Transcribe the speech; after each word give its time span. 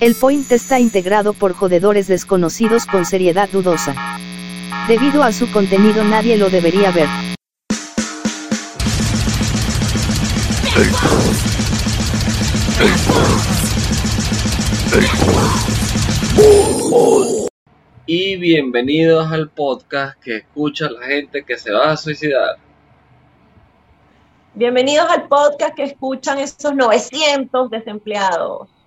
El 0.00 0.14
point 0.14 0.50
está 0.50 0.80
integrado 0.80 1.34
por 1.34 1.52
jodedores 1.52 2.08
desconocidos 2.08 2.86
con 2.86 3.04
seriedad 3.04 3.50
dudosa. 3.50 3.94
Debido 4.88 5.22
a 5.22 5.30
su 5.30 5.52
contenido 5.52 6.02
nadie 6.04 6.38
lo 6.38 6.48
debería 6.48 6.90
ver. 6.90 7.06
Y 18.06 18.36
bienvenidos 18.38 19.30
al 19.30 19.50
podcast 19.50 20.18
que 20.18 20.36
escucha 20.36 20.88
la 20.88 21.06
gente 21.08 21.44
que 21.44 21.58
se 21.58 21.70
va 21.72 21.92
a 21.92 21.96
suicidar. 21.98 22.56
Bienvenidos 24.54 25.10
al 25.10 25.28
podcast 25.28 25.74
que 25.74 25.84
escuchan 25.84 26.38
esos 26.38 26.74
900 26.74 27.68
desempleados. 27.68 28.79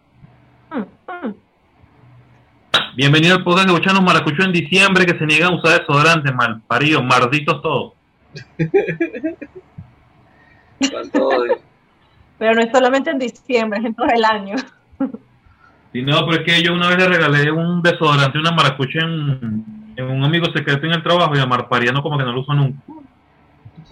Bienvenido 2.96 3.36
al 3.36 3.44
podcast 3.44 3.68
de 3.68 3.74
Escuchando 3.74 4.02
Maracucho 4.02 4.44
en 4.44 4.52
diciembre 4.52 5.06
que 5.06 5.18
se 5.18 5.26
niegan 5.26 5.54
a 5.54 5.56
usar 5.56 5.80
desodorante, 5.80 6.32
mal 6.32 6.62
parido, 6.62 7.02
malditos 7.02 7.62
todos. 7.62 7.94
Odio. 11.14 11.60
Pero 12.38 12.56
no 12.56 12.62
es 12.62 12.72
solamente 12.72 13.10
en 13.10 13.20
diciembre, 13.20 13.80
es 13.80 13.86
en 13.86 13.96
todo 13.96 14.08
el 14.08 14.24
año. 14.24 14.56
Y 15.94 16.02
no, 16.02 16.26
pero 16.26 16.42
es 16.42 16.46
que 16.46 16.64
yo 16.64 16.74
una 16.74 16.88
vez 16.88 16.98
le 16.98 17.08
regalé 17.08 17.52
un 17.52 17.82
desodorante, 17.82 18.40
una 18.40 18.52
maracucha 18.52 19.00
en, 19.00 19.66
en 19.96 20.06
un 20.06 20.24
amigo 20.24 20.46
secreto 20.48 20.86
en 20.86 20.94
el 20.94 21.04
trabajo 21.04 21.36
y 21.36 21.40
a 21.40 21.46
Marpariano 21.46 22.02
como 22.02 22.18
que 22.18 22.24
no 22.24 22.34
lo 22.34 22.42
uso 22.42 22.54
nunca. 22.54 22.80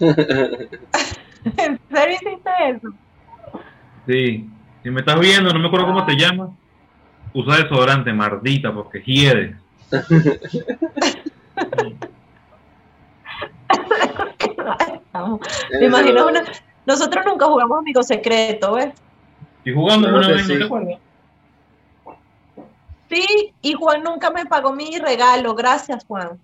¿En 0.00 1.80
serio 1.90 2.16
hiciste 2.20 2.50
eso? 2.68 2.88
Sí, 4.06 4.48
si 4.82 4.90
me 4.90 5.00
estás 5.00 5.18
viendo, 5.20 5.52
no 5.52 5.60
me 5.60 5.66
acuerdo 5.66 5.86
cómo 5.86 6.04
te 6.04 6.16
llamas, 6.16 6.50
usa 7.34 7.56
desodorante, 7.56 8.12
mardita, 8.12 8.72
porque 8.72 9.00
hiede. 9.00 9.56
¿Te 15.78 15.84
imaginas 15.86 16.24
una? 16.24 16.42
Nosotros 16.86 17.24
nunca 17.26 17.46
jugamos 17.46 17.78
amigo 17.78 18.02
secreto, 18.02 18.74
¿ves? 18.74 18.92
Y 19.64 19.72
jugando 19.72 20.08
Claro 20.08 20.18
una 20.26 20.28
vez, 20.28 20.48
¿no 20.48 20.52
sí. 20.54 20.58
te 20.58 20.64
acuerdas? 20.64 20.98
Sí, 23.08 23.54
y 23.60 23.72
Juan 23.74 24.02
nunca 24.02 24.30
me 24.30 24.46
pagó 24.46 24.72
mi 24.72 24.98
regalo. 24.98 25.54
Gracias, 25.54 26.04
Juan. 26.06 26.38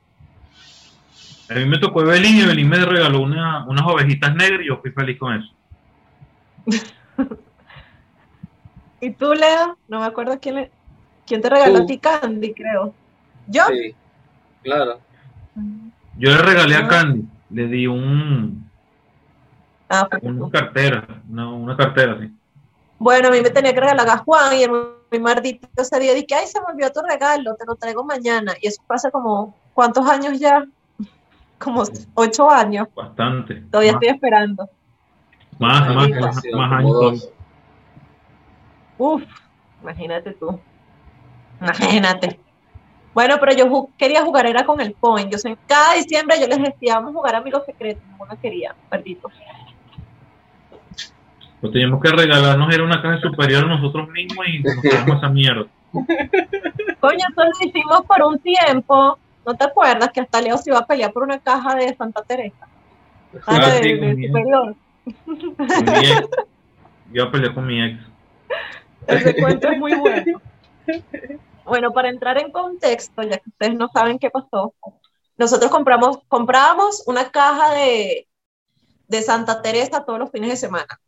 A 1.49 1.55
mí 1.55 1.65
me 1.65 1.79
tocó 1.79 2.03
Evelyn 2.03 2.37
y 2.37 2.41
Evelyn 2.43 2.69
me 2.69 2.85
regaló 2.85 3.23
una, 3.23 3.65
unas 3.67 3.87
ovejitas 3.87 4.35
negras 4.35 4.61
y 4.63 4.69
yo 4.69 4.77
fui 4.81 4.91
feliz 4.93 5.19
con 5.19 5.35
eso. 5.35 5.49
¿Y 9.01 9.11
tú, 9.13 9.33
Leo? 9.33 9.79
No 9.89 10.01
me 10.01 10.07
acuerdo 10.07 10.39
quién, 10.41 10.57
le- 10.57 10.71
quién 11.29 11.41
te 11.43 11.49
regaló 11.51 11.79
a 11.79 11.87
ti 11.87 11.99
Candy, 11.99 12.55
creo. 12.55 12.95
¿Yo? 13.47 13.65
Sí, 13.69 13.95
claro. 14.63 14.99
Yo 16.17 16.31
le 16.31 16.39
regalé 16.39 16.75
Ah. 16.77 16.85
a 16.85 16.89
Candy, 16.89 17.25
le 17.51 17.67
di 17.69 17.87
un, 17.87 18.69
Ah, 19.91 20.07
una 20.21 20.51
cartera, 20.51 21.07
una, 21.31 21.49
una 21.51 21.77
cartera, 21.77 22.19
sí. 22.21 22.31
Bueno, 22.99 23.29
a 23.29 23.31
mí 23.31 23.41
me 23.41 23.49
tenía 23.51 23.73
que 23.73 23.81
regalar 23.81 24.09
a 24.09 24.19
Juan 24.19 24.55
y 24.57 24.63
el 24.65 24.71
mi 25.11 25.19
mardito 25.19 25.67
ese 25.77 25.99
día 25.99 26.13
dije, 26.13 26.35
ay, 26.35 26.47
se 26.47 26.61
me 26.61 26.67
olvidó 26.71 26.91
tu 26.93 27.01
regalo, 27.01 27.55
te 27.55 27.65
lo 27.65 27.75
traigo 27.77 28.05
mañana. 28.05 28.53
Y 28.61 28.69
eso 28.69 28.83
hace 28.91 29.11
como, 29.11 29.55
¿cuántos 29.73 30.07
años 30.07 30.39
ya? 30.39 30.67
Como 31.59 31.83
ocho 32.15 32.51
años. 32.51 32.87
Bastante. 32.95 33.63
Todavía 33.71 33.93
más, 33.95 34.03
estoy 34.03 34.15
esperando. 34.15 34.69
más, 35.59 35.95
más, 35.95 36.11
más, 36.11 36.43
más 36.53 36.73
años. 36.73 37.31
Uf, 38.99 39.23
imagínate 39.83 40.33
tú. 40.35 40.61
Imagínate. 41.61 42.39
Bueno, 43.15 43.37
pero 43.41 43.53
yo 43.53 43.67
ju- 43.67 43.91
quería 43.99 44.23
jugar, 44.23 44.47
era 44.47 44.65
con 44.65 44.81
el 44.81 44.93
point. 44.93 45.31
Yo 45.31 45.39
sé, 45.39 45.57
cada 45.67 45.95
diciembre 45.95 46.37
yo 46.41 46.47
les 46.47 46.63
decía, 46.63 46.95
vamos 46.97 47.11
a 47.11 47.19
jugar 47.19 47.35
amigos 47.37 47.65
secretos. 47.67 48.03
Ninguno 48.09 48.39
quería, 48.41 48.75
maldito. 48.91 49.31
Lo 51.61 51.71
teníamos 51.73 52.01
que 52.01 52.11
regalarnos, 52.11 52.73
era 52.73 52.85
una 52.85 53.03
caja 53.03 53.21
superior 53.21 53.65
a 53.65 53.69
nosotros 53.69 54.09
mismos 54.11 54.47
y 54.47 54.61
nos 54.61 54.81
quedamos 54.81 55.17
esa 55.19 55.29
mierda. 55.29 55.67
Coño, 57.01 57.25
eso 57.31 57.45
lo 57.45 57.69
hicimos 57.69 58.03
por 58.07 58.23
un 58.23 58.39
tiempo. 58.39 59.19
¿No 59.45 59.55
te 59.55 59.65
acuerdas 59.65 60.11
que 60.13 60.21
hasta 60.21 60.41
Leo 60.41 60.57
se 60.59 60.71
iba 60.71 60.79
a 60.79 60.87
pelear 60.87 61.13
por 61.13 61.23
una 61.25 61.39
caja 61.39 61.75
de 61.75 61.97
Santa 61.97 62.23
Teresa? 62.23 62.69
Ah, 63.47 63.71
de, 63.71 63.83
sí, 63.83 63.93
de 63.95 64.15
bien. 64.15 64.33
superior. 64.33 64.77
Yo 67.13 67.25
a 67.25 67.31
pelear 67.33 67.55
con 67.55 67.67
mi 67.67 67.83
ex. 67.83 67.99
Ese 69.07 69.35
cuento 69.37 69.69
es 69.71 69.79
muy 69.79 69.95
bueno. 69.95 70.41
Bueno, 71.69 71.93
para 71.93 72.09
entrar 72.11 72.39
en 72.39 72.51
contexto, 72.51 73.23
ya 73.23 73.39
que 73.39 73.51
ustedes 73.51 73.75
no 73.75 73.89
saben 73.93 74.19
qué 74.19 74.31
pasó, 74.31 74.75
nosotros 75.37 75.71
compramos, 75.71 76.19
comprábamos 76.29 77.05
una 77.07 77.31
caja 77.31 77.75
de, 77.75 78.27
de 79.07 79.23
Santa 79.23 79.63
Teresa 79.63 80.05
todos 80.05 80.19
los 80.19 80.31
fines 80.31 80.51
de 80.51 80.57
semana, 80.57 81.01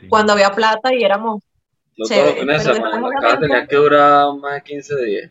Sí. 0.00 0.08
cuando 0.08 0.32
había 0.34 0.50
plata 0.50 0.92
y 0.92 1.02
éramos, 1.02 1.42
No 1.96 2.06
Chévere, 2.06 2.32
todos 2.34 2.36
los 2.36 2.40
fines 2.44 2.64
de 2.64 2.72
pero 2.72 2.74
semana. 2.76 2.96
La 2.96 3.14
caja 3.14 3.18
obviamente- 3.28 3.46
tenía 3.48 3.66
que 3.68 3.76
durar 3.76 4.34
más 4.36 4.54
de 4.54 4.62
15 4.62 4.96
días. 5.04 5.30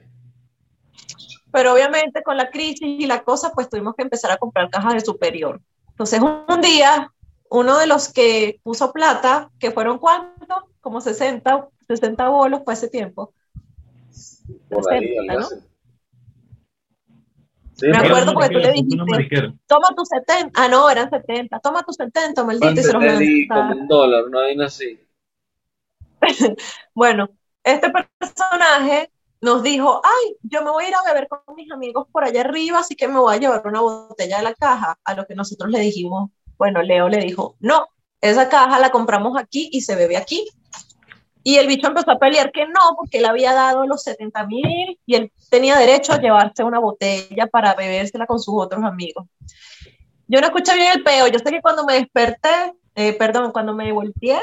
pero 1.51 1.73
obviamente 1.73 2.21
con 2.23 2.35
la 2.35 2.49
crisis 2.49 2.81
y 2.81 3.05
la 3.05 3.23
cosa, 3.23 3.51
pues 3.53 3.69
tuvimos 3.69 3.95
que 3.95 4.03
empezar 4.03 4.31
a 4.31 4.37
comprar 4.37 4.69
cajas 4.69 4.93
de 4.95 4.99
superior. 5.01 5.61
Entonces, 5.91 6.19
un, 6.19 6.43
un 6.49 6.61
día, 6.61 7.11
uno 7.49 7.77
de 7.77 7.87
los 7.87 8.11
que 8.11 8.59
puso 8.63 8.91
plata, 8.91 9.49
que 9.59 9.71
fueron 9.71 9.97
cuántos, 9.99 10.63
como 10.81 10.99
60, 10.99 11.69
60 11.87 12.27
bolos 12.27 12.61
fue 12.65 12.73
ese 12.73 12.89
tiempo, 12.89 13.33
Por 14.69 14.93
ahí, 14.93 15.15
¿no? 15.27 15.47
Sí, 17.75 17.87
Me 17.87 17.97
acuerdo 17.97 18.33
porque 18.33 18.49
tú 18.49 18.59
le 18.59 18.71
dijiste, 18.71 19.53
toma 19.67 19.89
tus 19.95 20.07
70, 20.07 20.51
ah 20.55 20.69
no, 20.69 20.89
eran 20.89 21.09
70, 21.09 21.59
toma 21.59 21.83
tus 21.83 21.97
70, 21.97 22.43
maldito, 22.45 22.71
y 22.71 22.83
se 22.83 22.93
los 22.93 23.03
¿cuánto 23.03 23.17
te 23.17 23.23
di? 23.23 23.47
Como 23.49 23.71
un 23.73 23.87
dólar, 23.87 24.23
una 24.23 24.39
vaina 24.41 24.65
así. 24.65 24.99
Bueno, 26.93 27.29
este 27.63 27.91
personaje 28.19 29.11
nos 29.41 29.61
dijo, 29.61 30.01
ay, 30.03 30.37
yo 30.43 30.63
me 30.63 30.71
voy 30.71 30.85
a 30.85 30.87
ir 30.87 30.95
a 30.95 31.03
beber 31.05 31.27
con 31.27 31.55
mis 31.55 31.69
amigos 31.71 32.07
por 32.11 32.23
allá 32.23 32.41
arriba, 32.41 32.79
así 32.79 32.95
que 32.95 33.09
me 33.09 33.19
voy 33.19 33.35
a 33.35 33.39
llevar 33.39 33.61
una 33.65 33.81
botella 33.81 34.37
de 34.37 34.43
la 34.43 34.53
caja, 34.53 34.97
a 35.03 35.13
lo 35.13 35.25
que 35.25 35.35
nosotros 35.35 35.69
le 35.69 35.79
dijimos, 35.79 36.31
bueno, 36.57 36.81
Leo 36.81 37.09
le 37.09 37.17
dijo, 37.17 37.57
no, 37.59 37.87
esa 38.21 38.49
caja 38.49 38.79
la 38.79 38.89
compramos 38.89 39.37
aquí 39.37 39.69
y 39.71 39.81
se 39.81 39.95
bebe 39.95 40.17
aquí. 40.17 40.47
Y 41.47 41.57
el 41.57 41.67
bicho 41.67 41.85
empezó 41.85 42.09
a 42.09 42.17
pelear 42.17 42.51
que 42.51 42.65
no, 42.65 42.95
porque 42.97 43.19
él 43.19 43.25
había 43.25 43.53
dado 43.53 43.85
los 43.85 44.01
70 44.01 44.47
mil 44.47 44.99
y 45.05 45.13
él 45.13 45.31
tenía 45.51 45.77
derecho 45.77 46.11
a 46.11 46.19
llevarse 46.19 46.63
una 46.63 46.79
botella 46.79 47.45
para 47.45 47.75
bebérsela 47.75 48.25
con 48.25 48.39
sus 48.39 48.55
otros 48.57 48.83
amigos. 48.83 49.27
Yo 50.27 50.41
no 50.41 50.47
escuché 50.47 50.73
bien 50.73 50.93
el 50.95 51.03
peo, 51.03 51.27
yo 51.27 51.37
sé 51.37 51.51
que 51.51 51.61
cuando 51.61 51.85
me 51.85 51.93
desperté, 51.93 52.73
eh, 52.95 53.13
perdón, 53.13 53.51
cuando 53.51 53.75
me 53.75 53.91
volteé, 53.91 54.39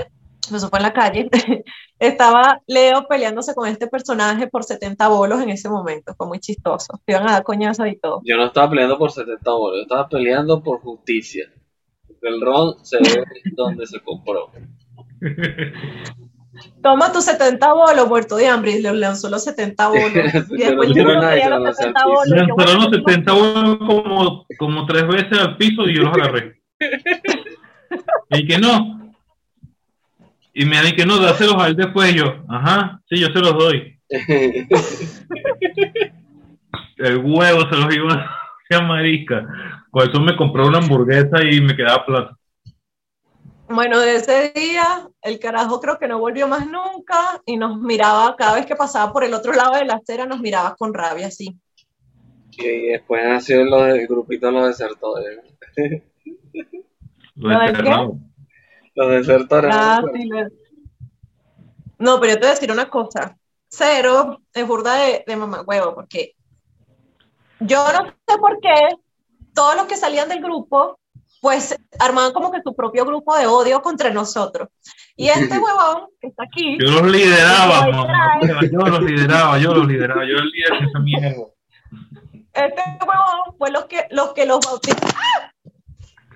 eso 0.46 0.68
fue 0.68 0.78
en 0.78 0.82
la 0.84 0.92
calle, 0.92 1.28
estaba 1.98 2.62
Leo 2.68 3.08
peleándose 3.08 3.52
con 3.52 3.68
este 3.68 3.88
personaje 3.88 4.46
por 4.46 4.62
70 4.62 5.08
bolos 5.08 5.42
en 5.42 5.50
ese 5.50 5.68
momento, 5.68 6.14
fue 6.14 6.28
muy 6.28 6.38
chistoso, 6.38 7.00
se 7.04 7.12
iban 7.12 7.28
a 7.28 7.32
dar 7.32 7.42
coñazos 7.42 7.88
y 7.88 7.96
todo. 7.96 8.20
Yo 8.22 8.36
no 8.36 8.46
estaba 8.46 8.70
peleando 8.70 8.96
por 8.96 9.10
70 9.10 9.50
bolos, 9.50 9.78
yo 9.78 9.82
estaba 9.82 10.08
peleando 10.08 10.62
por 10.62 10.80
justicia. 10.80 11.52
El 12.20 12.40
ron 12.40 12.76
se 12.84 12.98
ve 12.98 13.24
donde 13.56 13.88
se 13.88 13.98
compró. 13.98 14.52
Toma 16.82 17.12
tus 17.12 17.24
70 17.24 17.72
bolos, 17.72 18.08
muerto 18.08 18.36
de 18.36 18.46
hambre, 18.46 18.72
y 18.72 18.82
le 18.82 18.92
lanzó 18.92 19.30
los 19.30 19.44
70 19.44 19.88
bolos. 19.88 20.12
Y 20.50 20.58
después 20.58 20.90
yo 20.94 21.04
no 21.04 21.20
quería 21.20 21.48
los 21.50 21.62
lancé 21.62 21.84
al 21.84 21.94
70 21.94 22.00
piso. 22.00 22.08
bolos. 22.08 22.28
Lanzaron 22.28 22.74
los 22.74 22.90
bueno, 22.90 23.06
70 23.08 23.32
bolos 23.32 23.78
como, 23.78 24.46
como 24.58 24.86
tres 24.86 25.06
veces 25.08 25.38
al 25.38 25.56
piso 25.56 25.88
y 25.88 25.96
yo 25.96 26.02
los 26.02 26.14
agarré. 26.14 26.60
Y 28.30 28.46
que 28.46 28.56
no. 28.56 29.12
Y 30.54 30.64
me 30.64 30.80
di 30.82 30.92
que 30.94 31.04
no, 31.04 31.18
dáselos 31.18 31.62
a 31.62 31.66
él 31.66 31.76
después 31.76 32.14
yo. 32.14 32.42
Ajá, 32.48 33.00
sí, 33.08 33.18
yo 33.18 33.26
se 33.26 33.38
los 33.38 33.52
doy. 33.52 33.98
El 36.96 37.18
huevo 37.18 37.68
se 37.68 37.76
los 37.76 37.94
iba 37.94 38.14
a 38.14 38.38
hacer 38.70 38.86
marica. 38.86 39.46
Por 39.90 40.08
eso 40.08 40.20
me 40.20 40.34
compré 40.36 40.62
una 40.62 40.78
hamburguesa 40.78 41.44
y 41.44 41.60
me 41.60 41.76
quedaba 41.76 42.06
plata. 42.06 42.38
Bueno, 43.74 43.98
de 44.00 44.16
ese 44.16 44.52
día, 44.54 45.08
el 45.22 45.38
carajo 45.38 45.80
creo 45.80 45.98
que 45.98 46.06
no 46.06 46.18
volvió 46.18 46.46
más 46.46 46.66
nunca 46.66 47.40
y 47.46 47.56
nos 47.56 47.78
miraba, 47.78 48.36
cada 48.36 48.56
vez 48.56 48.66
que 48.66 48.76
pasaba 48.76 49.12
por 49.12 49.24
el 49.24 49.32
otro 49.32 49.52
lado 49.52 49.72
de 49.76 49.86
la 49.86 49.94
acera, 49.94 50.26
nos 50.26 50.40
miraba 50.40 50.74
con 50.76 50.92
rabia 50.92 51.28
así. 51.28 51.56
y 52.50 52.88
después 52.88 53.24
nació 53.24 53.64
lo 53.64 53.82
del 53.82 54.06
grupito 54.06 54.50
los 54.50 54.66
desertores. 54.66 55.38
Lo 57.34 57.48
¿Lo. 57.48 58.16
Los 58.94 59.10
desertores. 59.10 59.70
Ah, 59.74 60.02
¿no? 60.04 60.12
sí, 60.12 60.28
le- 60.28 60.48
No, 61.98 62.20
pero 62.20 62.34
yo 62.34 62.38
te 62.38 62.40
voy 62.40 62.48
a 62.48 62.54
decir 62.54 62.70
una 62.70 62.90
cosa. 62.90 63.38
Cero 63.68 64.38
es 64.52 64.66
burda 64.66 64.96
de, 64.96 65.24
de 65.26 65.36
mamá 65.36 65.62
huevo, 65.62 65.94
porque 65.94 66.34
yo 67.60 67.84
no 67.90 68.04
sé 68.28 68.38
por 68.38 68.60
qué 68.60 68.96
todos 69.54 69.76
los 69.76 69.86
que 69.86 69.96
salían 69.96 70.28
del 70.28 70.42
grupo 70.42 70.98
pues 71.42 71.76
armaban 71.98 72.32
como 72.32 72.52
que 72.52 72.62
su 72.62 72.72
propio 72.72 73.04
grupo 73.04 73.36
de 73.36 73.48
odio 73.48 73.82
contra 73.82 74.10
nosotros. 74.10 74.68
Y 75.16 75.28
este 75.28 75.58
huevón 75.58 76.06
que 76.20 76.28
está 76.28 76.44
aquí, 76.44 76.78
Yo 76.78 77.02
los 77.02 77.10
lideraba, 77.10 77.84
Yo 77.84 77.92
mamá. 77.92 78.40
Yo 78.70 78.78
los 78.78 79.02
lideraba, 79.02 79.58
yo 79.58 79.74
los 79.74 79.88
lideraba. 79.88 80.24
Yo 80.24 80.34
era 80.34 80.42
el 80.42 80.50
líder 80.50 80.78
de 80.78 80.86
esa 80.86 80.98
mierda. 81.00 81.46
este 82.52 82.82
huevón 83.00 83.58
fue 83.58 83.72
los 83.72 83.86
que 83.86 84.06
los, 84.12 84.32
que 84.34 84.46
los 84.46 84.60
bautizó. 84.64 85.04
¡Ah! 85.16 85.52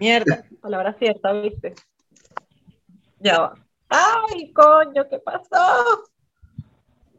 Mierda, 0.00 0.42
palabra 0.60 0.92
cierta, 0.98 1.32
¿viste? 1.34 1.74
Ya 3.20 3.38
va. 3.38 3.54
Ay, 3.88 4.52
coño, 4.52 5.08
¿qué 5.08 5.20
pasó? 5.20 6.02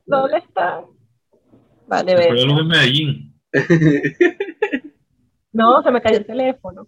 ¿Dónde 0.05 0.39
está? 0.39 0.83
Vale, 1.87 2.15
ve. 2.15 2.63
Medellín. 2.65 3.33
No, 5.53 5.81
se 5.81 5.89
me 5.89 6.01
cayó 6.01 6.17
el 6.17 6.25
teléfono. 6.25 6.85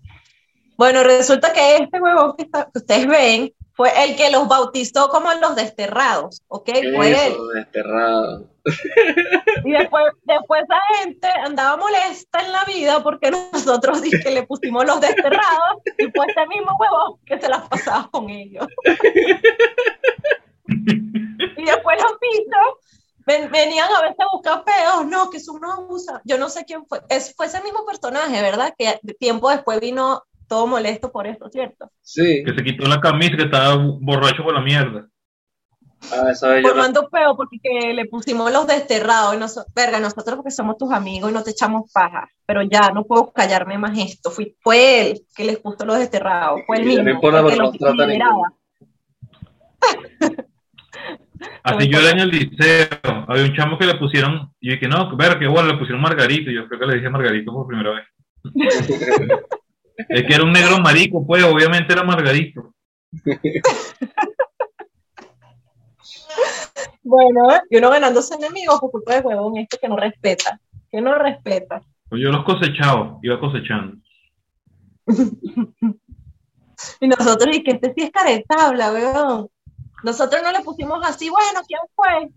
Bueno, 0.79 1.03
resulta 1.03 1.51
que 1.51 1.75
este 1.75 1.99
huevón 1.99 2.35
que, 2.37 2.43
está- 2.43 2.69
que 2.71 2.79
ustedes 2.79 3.05
ven 3.05 3.53
fue 3.73 3.91
el 4.05 4.15
que 4.15 4.29
los 4.31 4.47
bautizó 4.47 5.09
como 5.09 5.29
los 5.33 5.53
desterrados, 5.57 6.41
¿ok? 6.47 6.69
Fue 6.95 7.09
él. 7.09 7.33
Eso, 7.33 7.47
desterrado. 7.49 8.45
Y 9.65 9.71
después, 9.71 10.05
después 10.23 10.61
esa 10.63 10.79
gente 11.03 11.27
andaba 11.43 11.75
molesta 11.75 12.39
en 12.39 12.51
la 12.53 12.63
vida 12.63 13.03
porque 13.03 13.29
nosotros 13.29 13.99
que 14.01 14.31
le 14.31 14.43
pusimos 14.43 14.85
los 14.85 15.01
desterrados 15.01 15.81
y 15.97 16.05
fue 16.15 16.25
ese 16.29 16.47
mismo 16.47 16.71
huevón 16.79 17.19
que 17.25 17.39
se 17.41 17.49
las 17.49 17.67
pasaba 17.67 18.07
con 18.09 18.29
ellos. 18.29 18.65
Y 20.65 21.65
después 21.65 21.97
los 22.01 22.13
bichos 22.21 22.95
ven- 23.25 23.51
venían 23.51 23.89
a 23.91 24.01
veces 24.01 24.17
a 24.19 24.27
buscar 24.35 24.63
peos, 24.63 25.05
no, 25.07 25.29
que 25.29 25.37
eso 25.37 25.57
no 25.59 25.71
abusa. 25.73 26.21
Yo 26.23 26.37
no 26.37 26.47
sé 26.49 26.63
quién 26.65 26.85
fue. 26.85 27.01
Es, 27.09 27.35
fue 27.35 27.47
ese 27.47 27.61
mismo 27.61 27.85
personaje, 27.85 28.41
¿verdad? 28.41 28.73
Que 28.77 28.99
tiempo 29.19 29.49
después 29.49 29.79
vino 29.79 30.23
todo 30.49 30.67
molesto 30.67 31.11
por 31.11 31.27
esto, 31.27 31.49
¿cierto? 31.49 31.89
Sí. 32.01 32.43
Que 32.45 32.53
se 32.53 32.63
quitó 32.63 32.85
la 32.87 32.99
camisa, 32.99 33.37
que 33.37 33.43
estaba 33.43 33.75
borracho 34.01 34.43
por 34.43 34.53
la 34.53 34.61
mierda. 34.61 35.07
Ah, 36.13 36.31
Formando 36.61 37.09
peo 37.09 37.35
porque 37.35 37.57
que 37.61 37.93
le 37.93 38.05
pusimos 38.05 38.51
los 38.53 38.65
desterrados 38.65 39.35
y 39.35 39.37
nosotros, 39.37 39.73
verga, 39.75 39.99
nosotros 39.99 40.37
porque 40.37 40.51
somos 40.51 40.77
tus 40.77 40.91
amigos 40.93 41.29
y 41.29 41.33
no 41.33 41.43
te 41.43 41.51
echamos 41.51 41.91
paja, 41.91 42.27
pero 42.45 42.61
ya 42.61 42.89
no 42.91 43.03
puedo 43.03 43.31
callarme 43.33 43.77
más 43.77 43.97
esto. 43.97 44.31
Fui, 44.31 44.55
fue 44.61 45.11
él 45.11 45.21
que 45.35 45.43
les 45.43 45.59
puso 45.59 45.85
los 45.85 45.99
desterrados, 45.99 46.61
fue 46.65 46.77
el 46.77 46.83
No 46.85 46.87
mismo. 46.89 47.09
importa, 47.09 47.41
no. 47.41 47.71
Así 51.63 51.89
yo 51.89 51.99
era 51.99 52.11
en 52.11 52.19
el 52.19 52.29
liceo. 52.29 52.87
Había 53.27 53.43
un 53.43 53.53
chamo 53.55 53.77
que 53.77 53.85
le 53.85 53.95
pusieron, 53.95 54.51
y 54.59 54.69
yo 54.69 54.73
dije, 54.75 54.87
no, 54.87 55.15
ver, 55.15 55.37
que 55.37 55.47
bueno, 55.47 55.67
le 55.69 55.77
pusieron 55.77 56.01
Margarito. 56.01 56.49
y 56.49 56.55
Yo 56.55 56.67
creo 56.67 56.79
que 56.79 56.85
le 56.87 56.95
dije 56.95 57.09
Margarito 57.09 57.51
por 57.51 57.67
primera 57.67 57.91
vez. 57.91 58.05
es 60.07 60.23
que 60.25 60.33
era 60.33 60.43
un 60.43 60.51
negro 60.51 60.77
marico, 60.79 61.25
pues, 61.25 61.43
obviamente 61.43 61.93
era 61.93 62.03
Margarito. 62.03 62.73
Bueno, 67.01 67.47
y 67.69 67.77
uno 67.77 67.89
ganándose 67.89 68.35
enemigos 68.35 68.79
por 68.79 68.91
culpa 68.91 69.15
de 69.15 69.21
huevón 69.21 69.57
este 69.57 69.77
que 69.77 69.89
no 69.89 69.97
respeta, 69.97 70.59
que 70.91 71.01
no 71.01 71.15
respeta. 71.15 71.81
Pues 72.07 72.21
yo 72.21 72.31
los 72.31 72.45
cosechaba, 72.45 73.17
iba 73.21 73.39
cosechando. 73.39 73.97
Y 77.01 77.07
nosotros, 77.07 77.55
y 77.55 77.63
que 77.63 77.71
este 77.71 77.93
sí 77.93 78.03
es 78.03 78.11
caretabla, 78.11 78.93
weón. 78.93 79.49
Nosotros 80.03 80.41
no 80.41 80.51
le 80.51 80.61
pusimos 80.61 81.05
así, 81.05 81.29
bueno, 81.29 81.59
¿quién 81.67 81.81
fue? 81.93 82.29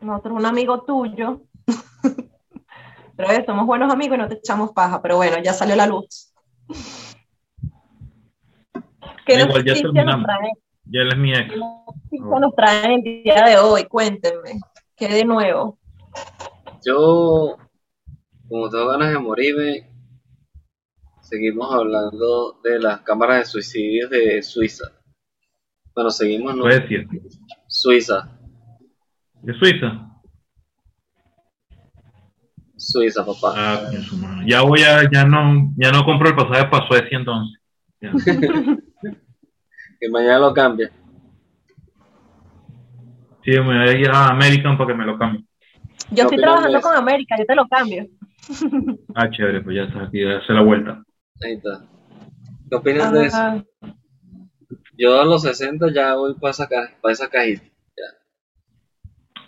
Nosotros, 0.00 0.36
un 0.36 0.46
amigo 0.46 0.82
tuyo. 0.82 1.42
Pero 3.16 3.30
eh, 3.30 3.44
somos 3.46 3.66
buenos 3.66 3.92
amigos 3.92 4.16
y 4.16 4.20
no 4.20 4.28
te 4.28 4.34
echamos 4.34 4.72
paja, 4.72 5.00
pero 5.00 5.16
bueno, 5.16 5.36
ya 5.40 5.52
salió 5.52 5.76
la 5.76 5.86
luz. 5.86 6.33
¿Qué 9.26 9.36
Da 9.36 9.44
igual, 9.44 9.64
ya 9.64 9.74
terminamos. 9.74 10.26
trae? 10.26 10.50
Ya 10.86 11.00
él 11.00 11.08
es 11.12 11.18
mi 11.18 11.32
ex. 11.32 11.54
¿Qué 12.10 12.18
nos 12.20 12.54
traen 12.54 12.92
el 12.92 13.02
día 13.02 13.44
de 13.46 13.56
hoy? 13.58 13.84
Cuéntenme. 13.84 14.60
¿Qué 14.96 15.08
de 15.08 15.24
nuevo? 15.24 15.78
Yo, 16.84 17.56
como 18.48 18.68
tengo 18.68 18.88
ganas 18.88 19.12
de 19.12 19.18
morirme, 19.18 19.90
seguimos 21.22 21.72
hablando 21.74 22.60
de 22.62 22.78
las 22.78 23.00
cámaras 23.00 23.38
de 23.38 23.44
suicidios 23.46 24.10
de 24.10 24.42
Suiza. 24.42 24.92
Bueno, 25.94 26.10
seguimos, 26.10 26.54
¿no? 26.54 26.64
Suecia. 26.64 27.06
Suiza. 27.66 28.38
¿De 29.42 29.54
Suiza? 29.54 30.10
Suiza, 32.76 33.24
papá. 33.24 33.54
Ah. 33.56 33.90
Ya 34.46 34.60
voy 34.62 34.82
a, 34.82 35.10
ya 35.10 35.24
no, 35.24 35.72
ya 35.76 35.90
no 35.90 36.04
compro 36.04 36.28
el 36.28 36.36
pasaje 36.36 36.66
para 36.66 36.86
Suecia 36.86 37.18
entonces. 37.18 37.58
Ya. 38.00 38.12
Que 40.04 40.10
mañana 40.10 40.38
lo 40.38 40.52
cambia. 40.52 40.90
Sí, 43.42 43.52
me 43.52 43.62
voy 43.62 43.88
a 43.88 43.92
ir 43.98 44.10
a 44.10 44.28
American 44.28 44.76
para 44.76 44.88
que 44.88 44.98
me 44.98 45.06
lo 45.06 45.16
cambie. 45.16 45.42
Yo 46.10 46.24
estoy 46.24 46.36
trabajando 46.36 46.76
es. 46.76 46.84
con 46.84 46.94
América, 46.94 47.36
yo 47.38 47.46
te 47.46 47.54
lo 47.54 47.66
cambio. 47.66 48.06
Ah, 49.14 49.30
chévere, 49.30 49.62
pues 49.62 49.76
ya 49.76 49.84
está 49.84 50.02
aquí, 50.02 50.20
ya 50.22 50.36
hace 50.36 50.52
la 50.52 50.60
vuelta. 50.60 51.02
Ahí 51.42 51.52
está. 51.54 51.86
¿Qué 52.68 52.76
opinas 52.76 53.12
de 53.12 53.26
eso? 53.26 53.64
Yo 54.98 55.18
a 55.22 55.24
los 55.24 55.40
60 55.40 55.86
ya 55.94 56.16
voy 56.16 56.34
para 56.34 56.50
esa, 56.50 56.68
ca- 56.68 56.92
para 57.00 57.12
esa 57.14 57.30
cajita. 57.30 57.62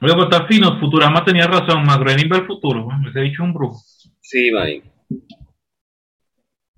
Oye, 0.01 0.15
pues 0.15 0.25
está 0.31 0.47
fino, 0.47 0.81
Futurama 0.81 1.23
tenía 1.23 1.47
razón, 1.49 1.85
McGrain 1.85 2.29
ve 2.31 2.39
el 2.39 2.47
futuro, 2.47 2.87
¿no? 2.91 3.11
ese 3.11 3.21
dicho 3.21 3.43
es 3.43 3.47
un 3.49 3.53
brujo. 3.53 3.79
Sí, 4.23 4.51
man. 4.53 4.69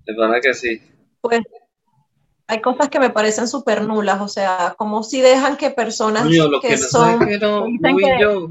De 0.05 0.13
verdad 0.17 0.39
que 0.43 0.53
sí. 0.53 0.81
pues 1.21 1.39
hay 2.49 2.61
cosas 2.61 2.89
que 2.89 2.99
me 2.99 3.11
parecen 3.11 3.47
súper 3.47 3.83
nulas, 3.83 4.19
o 4.21 4.27
sea, 4.27 4.73
como 4.75 5.03
si 5.03 5.21
dejan 5.21 5.55
que 5.55 5.69
personas 5.69 6.25
lo 6.25 6.59
que, 6.59 6.69
que 6.69 6.77
no 6.77 6.81
son... 6.81 7.19
que 7.19 7.37
no, 7.37 7.65
que- 7.97 8.17
yo, 8.19 8.49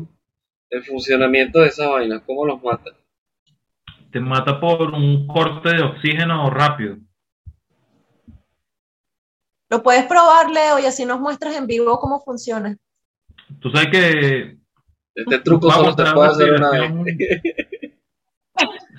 el 0.70 0.84
funcionamiento 0.84 1.58
de 1.58 1.66
esa 1.66 1.88
vaina, 1.88 2.22
cómo 2.24 2.46
los 2.46 2.62
mata. 2.62 2.92
Te 4.12 4.20
mata 4.20 4.60
por 4.60 4.94
un 4.94 5.26
corte 5.26 5.70
de 5.70 5.82
oxígeno 5.82 6.48
rápido. 6.48 6.98
Lo 9.68 9.82
puedes 9.82 10.06
probar, 10.06 10.48
Leo, 10.48 10.78
y 10.78 10.86
así 10.86 11.04
nos 11.04 11.18
muestras 11.18 11.56
en 11.56 11.66
vivo 11.66 11.98
cómo 11.98 12.20
funciona. 12.20 12.76
Tú 13.60 13.68
sabes 13.70 13.88
que 13.90 14.58
Este 15.12 15.40
truco 15.40 15.72
solo 15.72 15.88
a 15.88 16.14
puede 16.14 16.28
hacer 16.28 16.52
una 16.52 16.70
vez. 16.70 16.92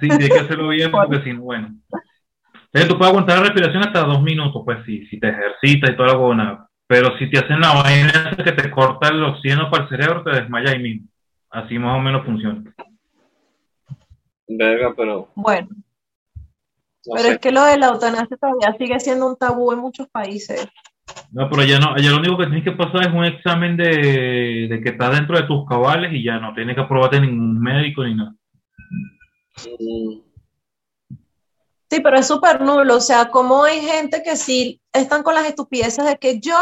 Sí, 0.02 0.10
tienes 0.10 0.30
que 0.30 0.40
hacerlo 0.40 0.68
bien 0.68 0.92
porque 0.92 1.22
si 1.24 1.32
no, 1.32 1.44
bueno. 1.44 1.74
Entonces, 2.72 2.90
tú 2.90 2.98
puedes 2.98 3.12
aguantar 3.12 3.38
la 3.40 3.44
respiración 3.46 3.84
hasta 3.84 4.04
dos 4.04 4.22
minutos, 4.22 4.62
pues 4.64 4.80
sí, 4.86 5.06
si 5.08 5.20
te 5.20 5.30
ejercitas 5.30 5.90
y 5.92 5.96
toda 5.96 6.10
la 6.10 6.16
buena. 6.18 6.68
Pero 6.88 7.18
si 7.18 7.30
te 7.30 7.40
hacen 7.40 7.60
la 7.60 7.74
vaina 7.74 8.36
que 8.44 8.52
te 8.52 8.70
corta 8.72 9.10
el 9.10 9.24
oxígeno 9.24 9.70
para 9.70 9.84
el 9.84 9.90
cerebro, 9.90 10.24
te 10.24 10.32
desmayas 10.32 10.74
ahí 10.74 10.80
mismo. 10.82 11.08
Así 11.52 11.78
más 11.80 11.96
o 11.98 12.00
menos 12.00 12.26
funciona. 12.26 12.64
Verga, 14.48 14.94
pero 14.96 15.30
Bueno, 15.36 15.68
no 15.72 17.16
pero 17.16 17.20
sé. 17.28 17.32
es 17.34 17.40
que 17.40 17.52
lo 17.52 17.64
de 17.64 17.78
la 17.78 17.88
eutanasia 17.88 18.38
todavía 18.38 18.76
sigue 18.78 19.00
siendo 19.00 19.28
un 19.28 19.38
tabú 19.38 19.72
en 19.72 19.80
muchos 19.80 20.08
países. 20.10 20.68
No, 21.32 21.50
pero 21.50 21.64
allá 21.64 21.80
no, 21.80 21.94
allá 21.94 22.10
lo 22.12 22.18
único 22.18 22.38
que 22.38 22.46
tienes 22.46 22.64
que 22.64 22.72
pasar 22.72 23.02
es 23.08 23.14
un 23.14 23.26
examen 23.26 23.78
de, 23.78 24.68
de 24.70 24.82
que 24.84 24.90
estás 24.90 25.16
dentro 25.16 25.38
de 25.38 25.44
tus 25.48 25.68
cabales 25.68 26.12
y 26.14 26.24
ya 26.24 26.40
no 26.40 26.54
tienes 26.54 26.76
que 26.76 26.82
aprobarte 26.82 27.20
ningún 27.20 27.60
médico 27.60 28.04
ni 28.04 28.16
nada. 28.16 28.34
Mm, 29.80 30.20
Sí, 31.90 32.02
pero 32.02 32.20
es 32.20 32.28
súper 32.28 32.62
nulo, 32.62 32.98
o 32.98 33.02
sea, 33.02 33.30
como 33.30 33.64
hay 33.64 33.82
gente 33.82 34.22
que 34.24 34.36
sí 34.36 34.80
están 34.94 35.24
con 35.24 35.34
las 35.34 35.48
estupideces 35.48 36.06
de 36.06 36.18
que 36.18 36.40
yo, 36.40 36.56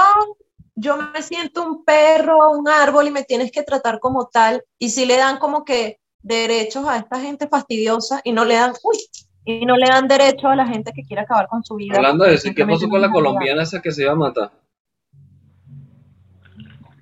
yo 0.75 0.95
me 0.97 1.21
siento 1.21 1.67
un 1.67 1.83
perro, 1.83 2.51
un 2.51 2.69
árbol 2.69 3.07
y 3.07 3.11
me 3.11 3.23
tienes 3.23 3.51
que 3.51 3.63
tratar 3.63 3.99
como 3.99 4.27
tal, 4.27 4.63
y 4.79 4.89
sí 4.89 5.05
le 5.05 5.17
dan 5.17 5.37
como 5.37 5.65
que 5.65 5.99
derechos 6.21 6.87
a 6.87 6.97
esta 6.97 7.19
gente 7.19 7.49
fastidiosa 7.49 8.21
y 8.23 8.31
no 8.31 8.45
le 8.45 8.55
dan, 8.55 8.71
uy, 8.83 8.97
y 9.43 9.65
no 9.65 9.75
le 9.75 9.87
dan 9.87 10.07
derecho 10.07 10.47
a 10.47 10.55
la 10.55 10.65
gente 10.65 10.93
que 10.93 11.03
quiere 11.03 11.23
acabar 11.23 11.47
con 11.49 11.61
su 11.61 11.75
vida. 11.75 11.97
Hablando 11.97 12.23
de 12.23 12.35
eso, 12.35 12.47
¿y 12.47 12.55
¿qué 12.55 12.65
pasó 12.65 12.87
con 12.87 13.01
la 13.01 13.11
colombiana 13.11 13.63
esa 13.63 13.81
que 13.81 13.91
se 13.91 14.03
iba 14.03 14.13
a 14.13 14.15
matar? 14.15 14.51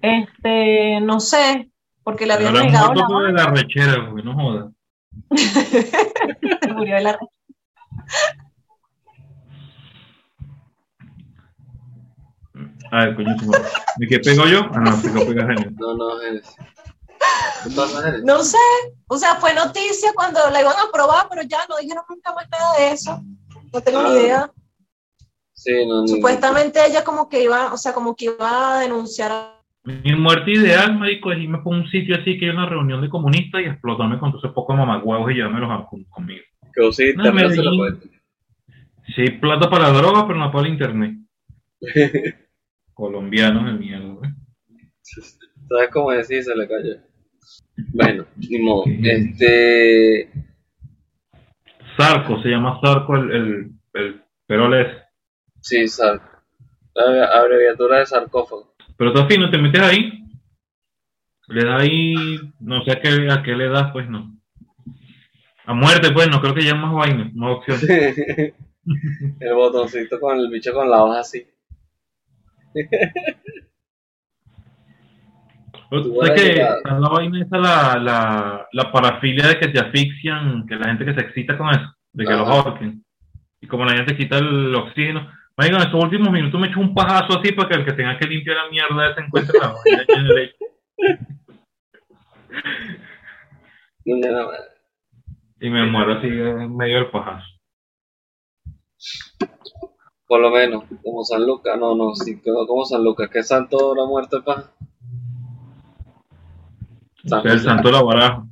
Este, 0.01 0.99
no 1.01 1.19
sé, 1.19 1.69
porque 2.03 2.25
le 2.25 2.33
habían 2.33 2.53
negado 2.53 2.93
la 2.95 3.05
por 3.05 3.31
la 3.31 3.45
rechera, 3.47 4.07
porque 4.07 4.23
no 4.23 4.33
jodas. 4.33 4.71
se 5.35 6.73
murió 6.73 6.95
de 6.95 7.01
la 7.01 7.19
A 12.91 13.05
ver, 13.05 13.15
coño, 13.15 13.35
madre. 13.47 13.63
¿De 13.97 14.07
qué 14.07 14.19
pego 14.19 14.45
yo? 14.45 14.61
Ah, 14.73 14.79
no, 14.79 15.01
pega 15.01 15.47
genio. 15.47 15.71
No, 15.77 15.95
no, 15.95 16.17
Génesis. 16.19 16.55
¿Qué 17.63 17.69
pasa, 17.75 18.01
Génesis? 18.03 18.23
No 18.25 18.43
sé, 18.43 18.57
o 19.07 19.17
sea, 19.17 19.35
fue 19.35 19.53
noticia 19.53 20.11
cuando 20.15 20.39
la 20.51 20.61
iban 20.61 20.75
a 20.77 20.91
probar, 20.93 21.27
pero 21.29 21.41
ya 21.43 21.59
no 21.67 21.77
dijeron 21.77 22.03
nunca 22.09 22.33
más 22.33 22.47
nada 22.49 22.77
de 22.77 22.91
eso. 22.91 23.21
No 23.73 23.81
tengo 23.81 24.03
ni 24.03 24.09
Ah. 24.09 24.13
idea. 24.19 24.51
Sí, 25.53 25.85
no, 25.87 26.03
ni- 26.03 26.07
Supuestamente 26.09 26.79
ella 26.85 27.03
como 27.03 27.27
que 27.27 27.43
iba, 27.43 27.73
o 27.73 27.77
sea, 27.77 27.93
como 27.93 28.15
que 28.15 28.25
iba 28.25 28.77
a 28.77 28.79
denunciar 28.81 29.31
a 29.31 29.51
Mi 29.83 30.15
muerte 30.15 30.51
ideal, 30.51 30.97
marico, 30.97 31.31
es 31.31 31.39
irme 31.39 31.59
por 31.59 31.73
un 31.75 31.87
sitio 31.89 32.15
así 32.15 32.39
que 32.39 32.45
hay 32.45 32.51
una 32.51 32.67
reunión 32.67 33.01
de 33.01 33.09
comunistas 33.09 33.61
y 33.61 33.65
explotarme 33.65 34.17
con 34.19 34.31
todo 34.31 34.39
ese 34.43 34.49
poco 34.53 34.73
de 34.73 34.79
mamagüevos 34.79 35.29
y 35.31 35.35
llevármelos 35.35 35.85
conmigo. 36.09 36.43
Que 36.75 36.91
sí, 36.91 37.13
No, 37.15 37.23
también 37.23 37.51
se 37.51 37.63
la 37.63 37.71
puede. 37.71 37.97
Sí, 39.15 39.29
plata 39.39 39.69
para 39.69 39.91
la 39.91 39.97
droga, 39.97 40.27
pero 40.27 40.39
no 40.39 40.51
para 40.51 40.67
el 40.67 40.73
internet. 40.73 41.17
Colombianos 42.93 43.65
de 43.65 43.73
mierda, 43.73 44.13
güey. 44.13 44.31
¿Sabes 45.01 45.89
cómo 45.91 46.11
decir? 46.11 46.43
Se 46.43 46.55
le 46.55 46.67
cayó. 46.67 46.97
Bueno, 47.93 48.25
ni 48.37 48.59
modo. 48.59 48.83
Este. 49.03 50.29
Sarco, 51.97 52.41
se 52.41 52.49
llama 52.49 52.79
Sarco 52.81 53.15
el, 53.15 53.31
el, 53.31 53.71
el 53.93 54.21
perol 54.47 54.73
ese. 54.75 55.01
Sí, 55.61 55.87
Sarco. 55.87 56.35
La 56.95 57.25
abreviatura 57.25 57.99
de 57.99 58.05
sarcófago. 58.05 58.73
Pero 58.97 59.13
tú 59.13 59.37
no 59.37 59.49
te 59.49 59.57
metes 59.57 59.81
ahí. 59.81 60.23
Le 61.47 61.63
da 61.63 61.77
ahí, 61.77 62.15
no 62.59 62.83
sé 62.83 62.91
a 62.91 63.01
qué, 63.01 63.29
a 63.29 63.43
qué 63.43 63.55
le 63.55 63.67
das, 63.67 63.91
pues 63.91 64.09
no. 64.09 64.34
A 65.65 65.73
muerte, 65.73 66.11
pues 66.11 66.29
no 66.29 66.39
creo 66.41 66.53
que 66.53 66.61
haya 66.61 66.75
más 66.75 66.93
vaina, 66.93 67.31
más 67.33 67.57
opciones. 67.57 67.83
el 69.39 69.53
botoncito 69.53 70.19
con 70.19 70.37
el 70.37 70.49
bicho 70.49 70.73
con 70.73 70.89
la 70.89 71.03
hoja 71.03 71.19
así. 71.19 71.45
¿Sabes 75.89 76.41
que 76.41 76.55
la 76.55 77.09
vaina 77.09 77.41
esa 77.41 77.57
la, 77.57 77.97
la, 77.97 78.67
la 78.71 78.91
parafilia 78.91 79.47
de 79.47 79.59
que 79.59 79.67
te 79.69 79.79
asfixian, 79.79 80.65
que 80.67 80.75
la 80.75 80.87
gente 80.87 81.05
que 81.05 81.13
se 81.13 81.21
excita 81.21 81.57
con 81.57 81.69
eso, 81.69 81.95
de 82.13 82.25
que 82.25 82.33
los 82.33 82.49
ahorquen. 82.49 83.05
Y 83.61 83.67
como 83.67 83.85
la 83.85 83.93
gente 83.93 84.17
quita 84.17 84.39
el 84.39 84.75
oxígeno, 84.75 85.29
Venga, 85.57 85.77
en 85.77 85.83
estos 85.83 86.03
últimos 86.03 86.31
minutos 86.31 86.59
me 86.59 86.67
echo 86.67 86.81
un 86.81 86.93
pajazo 86.93 87.39
así 87.39 87.53
para 87.53 87.69
que 87.69 87.75
el 87.75 87.85
que 87.85 87.93
tenga 87.93 88.17
que 88.19 88.27
limpiar 88.27 88.57
la 88.57 88.69
mierda 88.69 89.15
se 89.15 89.21
encuentre 89.21 89.57
la 89.57 89.67
vaina 89.85 90.03
en 90.07 90.25
el 90.25 90.35
lecho. 90.35 90.57
Y 95.59 95.69
me 95.69 95.85
muero 95.85 96.13
así 96.13 96.27
en 96.27 96.75
medio 96.75 96.95
del 96.97 97.09
pajazo. 97.09 97.45
Por 100.27 100.39
lo 100.41 100.49
menos, 100.49 100.83
como 101.03 101.23
San 101.23 101.45
Lucas, 101.45 101.77
no, 101.79 101.95
no, 101.95 102.15
sí, 102.15 102.41
como 102.41 102.83
San 102.85 103.03
Lucas, 103.03 103.29
que 103.29 103.43
santo 103.43 103.93
la 103.95 104.05
muerte 104.05 104.37
paja. 104.43 104.71
el 107.43 107.59
santo 107.59 107.91
la 107.91 108.01
baraja. 108.01 108.43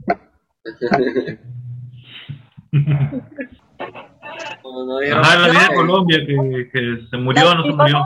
Ajá, 5.11 5.37
la 5.37 5.49
vida 5.49 5.67
de 5.69 5.75
Colombia, 5.75 6.19
que, 6.25 6.69
que 6.71 7.07
se 7.09 7.17
murió, 7.17 7.55
no 7.55 7.63
se 7.63 7.71
murió. 7.71 8.05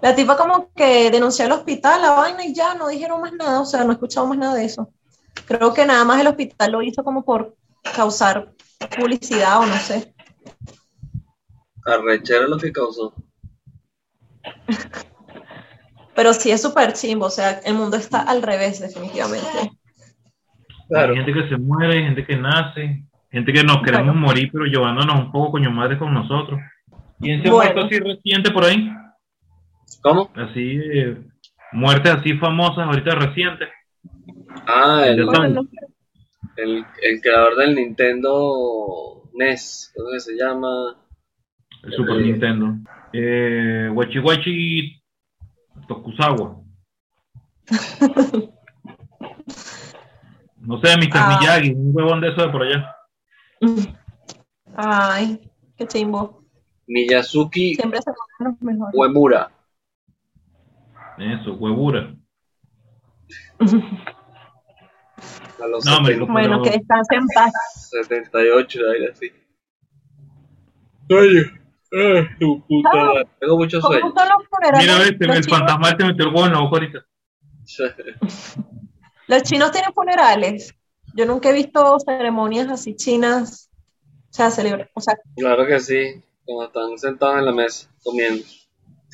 la 0.00 0.14
tipa 0.14 0.36
como 0.36 0.72
que 0.74 1.10
denunció 1.10 1.44
al 1.44 1.52
hospital 1.52 2.02
la 2.02 2.12
vaina 2.12 2.44
y 2.44 2.54
ya 2.54 2.74
no 2.74 2.88
dijeron 2.88 3.20
más 3.20 3.32
nada, 3.32 3.60
o 3.60 3.64
sea, 3.64 3.84
no 3.84 3.92
escuchamos 3.92 4.30
más 4.30 4.38
nada 4.38 4.54
de 4.54 4.64
eso. 4.64 4.90
Creo 5.46 5.74
que 5.74 5.86
nada 5.86 6.04
más 6.04 6.20
el 6.20 6.26
hospital 6.26 6.72
lo 6.72 6.82
hizo 6.82 7.04
como 7.04 7.24
por 7.24 7.56
causar 7.94 8.52
publicidad 8.96 9.60
o 9.60 9.66
no 9.66 9.76
sé. 9.76 10.14
Arrechera 11.84 12.46
lo 12.46 12.58
que 12.58 12.72
causó. 12.72 13.14
Pero 16.14 16.32
sí 16.34 16.50
es 16.50 16.60
súper 16.60 16.92
chimbo, 16.92 17.26
o 17.26 17.30
sea, 17.30 17.60
el 17.64 17.74
mundo 17.74 17.96
está 17.96 18.20
al 18.20 18.42
revés, 18.42 18.80
definitivamente. 18.80 19.72
Hay 20.94 21.14
gente 21.16 21.32
que 21.32 21.48
se 21.48 21.56
muere, 21.56 21.98
hay 21.98 22.04
gente 22.04 22.26
que 22.26 22.36
nace, 22.36 23.04
gente 23.30 23.52
que 23.52 23.64
nos 23.64 23.82
queremos 23.82 24.14
morir, 24.14 24.50
pero 24.52 24.66
llevándonos 24.66 25.16
un 25.16 25.32
poco 25.32 25.52
coño 25.52 25.70
madre 25.70 25.98
con 25.98 26.12
nosotros. 26.12 26.60
¿Y 27.20 27.40
se 27.40 27.48
ha 27.48 27.50
muerto 27.50 27.80
así 27.80 27.98
reciente 27.98 28.50
por 28.50 28.64
ahí? 28.64 28.90
¿Cómo? 30.02 30.30
Así, 30.34 30.78
eh, 30.82 31.16
muertes 31.72 32.12
así 32.12 32.34
famosas 32.34 32.86
ahorita 32.86 33.14
recientes. 33.14 33.68
Ah, 34.66 35.04
el, 35.06 35.20
el, 36.56 36.86
el, 37.02 37.20
creador 37.20 37.56
del 37.56 37.74
Nintendo 37.74 39.28
NES, 39.34 39.92
¿cómo 39.96 40.18
se 40.18 40.34
llama? 40.36 40.96
El 41.82 41.92
Super 41.92 42.16
Nintendo. 42.16 42.74
Eh, 43.12 43.90
Wachi 43.92 44.18
Wachi 44.20 45.02
Tokusawa. 45.88 46.62
no 50.60 50.80
sé, 50.80 50.96
Mr. 50.96 51.10
Ah. 51.14 51.38
Miyagi, 51.40 51.70
un 51.72 51.90
huevón 51.94 52.20
de 52.20 52.28
eso 52.28 52.42
de 52.42 52.48
por 52.48 52.62
allá. 52.62 52.96
Ay, 54.76 55.40
qué 55.76 55.86
chimbo. 55.86 56.44
Miyazuki 56.86 57.74
Siempre 57.74 58.00
se 58.02 58.10
los 58.40 58.60
mejores. 58.60 58.94
Uemura. 58.94 59.50
Eso, 61.18 61.58
Uemura. 65.64 66.16
no, 66.16 66.26
bueno, 66.26 66.62
que 66.62 66.70
estás 66.70 67.06
en 67.10 67.26
paz. 67.28 67.52
78, 67.90 68.80
ahí 68.90 69.06
así. 69.06 69.32
Sueño. 71.08 71.62
Eh, 71.94 72.26
tu 72.40 72.66
puta 72.66 72.88
ah, 72.94 73.22
Tengo 73.38 73.58
mucho 73.58 73.80
sueño. 73.80 74.14
Mira, 74.78 75.02
este, 75.02 75.26
el 75.26 75.44
fantasma 75.44 75.94
te 75.94 76.06
metió 76.06 76.24
el 76.24 76.34
huevo 76.34 76.46
en 76.46 76.52
la 76.52 76.60
boca 76.60 76.76
ahorita. 76.76 77.04
Los 79.28 79.42
chinos 79.42 79.70
tienen 79.72 79.92
funerales. 79.92 80.74
Yo 81.14 81.26
nunca 81.26 81.50
he 81.50 81.52
visto 81.52 81.98
ceremonias 82.00 82.68
así 82.70 82.96
chinas. 82.96 83.70
O 84.30 84.34
sea, 84.34 84.50
celebrar. 84.50 84.90
O 84.94 85.00
sea, 85.00 85.14
claro 85.36 85.66
que 85.66 85.78
sí. 85.80 86.22
Como 86.46 86.64
están 86.64 86.98
sentados 86.98 87.38
en 87.38 87.44
la 87.44 87.52
mesa 87.52 87.88
comiendo. 88.02 88.42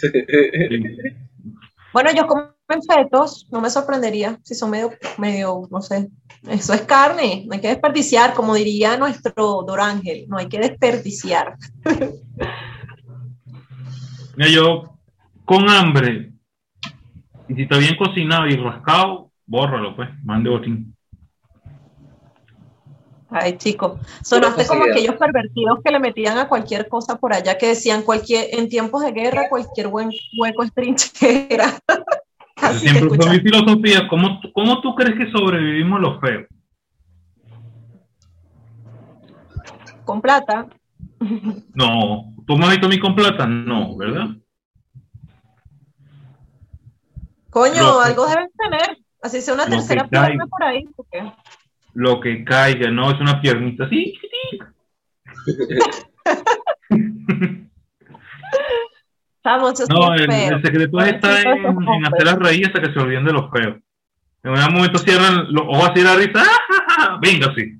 bueno, 1.93 2.11
ellos 2.11 2.26
comen 2.26 2.57
fetos, 2.87 3.46
no 3.50 3.60
me 3.60 3.70
sorprendería 3.70 4.38
si 4.42 4.54
son 4.54 4.70
medio, 4.70 4.90
medio, 5.16 5.62
no 5.70 5.80
sé. 5.80 6.08
Eso 6.46 6.72
es 6.72 6.82
carne, 6.82 7.44
no 7.46 7.54
hay 7.54 7.60
que 7.60 7.68
desperdiciar, 7.68 8.34
como 8.34 8.54
diría 8.54 8.96
nuestro 8.96 9.62
Dorángel, 9.66 10.26
no 10.28 10.37
hay 10.37 10.48
que 10.48 10.58
desperdiciar. 10.58 11.56
Mira, 14.37 14.50
yo 14.50 14.98
con 15.44 15.68
hambre, 15.68 16.32
y 17.48 17.54
si 17.54 17.62
está 17.62 17.78
bien 17.78 17.96
cocinado 17.96 18.46
y 18.46 18.56
rascado, 18.56 19.30
bórralo, 19.46 19.96
pues, 19.96 20.10
mande 20.22 20.50
botín. 20.50 20.94
Ay, 23.30 23.58
chico, 23.58 23.98
sonaste 24.22 24.66
como 24.66 24.84
aquellos 24.84 25.16
pervertidos 25.16 25.80
que 25.84 25.90
le 25.90 25.98
metían 25.98 26.38
a 26.38 26.48
cualquier 26.48 26.88
cosa 26.88 27.18
por 27.18 27.34
allá, 27.34 27.58
que 27.58 27.68
decían 27.68 28.02
cualquier, 28.02 28.58
en 28.58 28.68
tiempos 28.68 29.02
de 29.02 29.12
guerra, 29.12 29.48
cualquier 29.50 29.88
buen 29.88 30.10
hueco 30.38 30.62
es 30.62 30.72
trinchera. 30.72 31.78
Siempre 32.78 33.08
fue 33.16 33.30
mi 33.30 33.40
filosofía. 33.40 34.08
¿Cómo, 34.08 34.40
¿Cómo 34.52 34.80
tú 34.80 34.94
crees 34.94 35.16
que 35.16 35.30
sobrevivimos 35.30 36.00
los 36.00 36.20
feos? 36.20 36.46
Con 40.04 40.20
plata. 40.20 40.66
No, 41.74 42.34
¿tú 42.46 42.56
me 42.56 42.64
has 42.64 42.70
visto 42.72 42.86
a 42.86 42.90
mí 42.90 42.98
con 42.98 43.14
plata? 43.14 43.46
No, 43.46 43.96
¿verdad? 43.96 44.28
Coño, 47.50 48.00
algo 48.00 48.26
deben 48.26 48.50
tener. 48.56 48.98
Así 49.20 49.40
sea 49.40 49.54
una 49.54 49.66
tercera 49.66 50.06
pierna 50.06 50.46
por 50.46 50.62
ahí. 50.62 50.84
lo 51.94 52.20
que 52.20 52.44
caiga, 52.44 52.90
no 52.90 53.10
es 53.10 53.20
una 53.20 53.40
piernita 53.40 53.84
así. 53.84 54.14
no, 59.45 60.14
el, 60.14 60.30
el, 60.30 60.62
secreto 60.62 61.00
está 61.00 61.40
en, 61.42 61.66
en, 61.66 62.07
hacer 62.07 62.26
las 62.26 62.38
raíces 62.38 62.68
hasta 62.68 62.80
que 62.80 62.92
se 62.92 62.99
olviden 62.99 63.25
de 63.25 63.33
los 63.33 63.50
feos. 63.50 63.76
En 64.42 64.50
un 64.52 64.75
momento 64.75 64.99
cierran 64.99 65.52
los 65.52 65.64
ojos 65.64 65.90
así 65.90 66.02
la 66.02 66.14
risa, 66.14 66.42
¡Ah, 66.99 67.18
venga, 67.21 67.52
sí. 67.54 67.78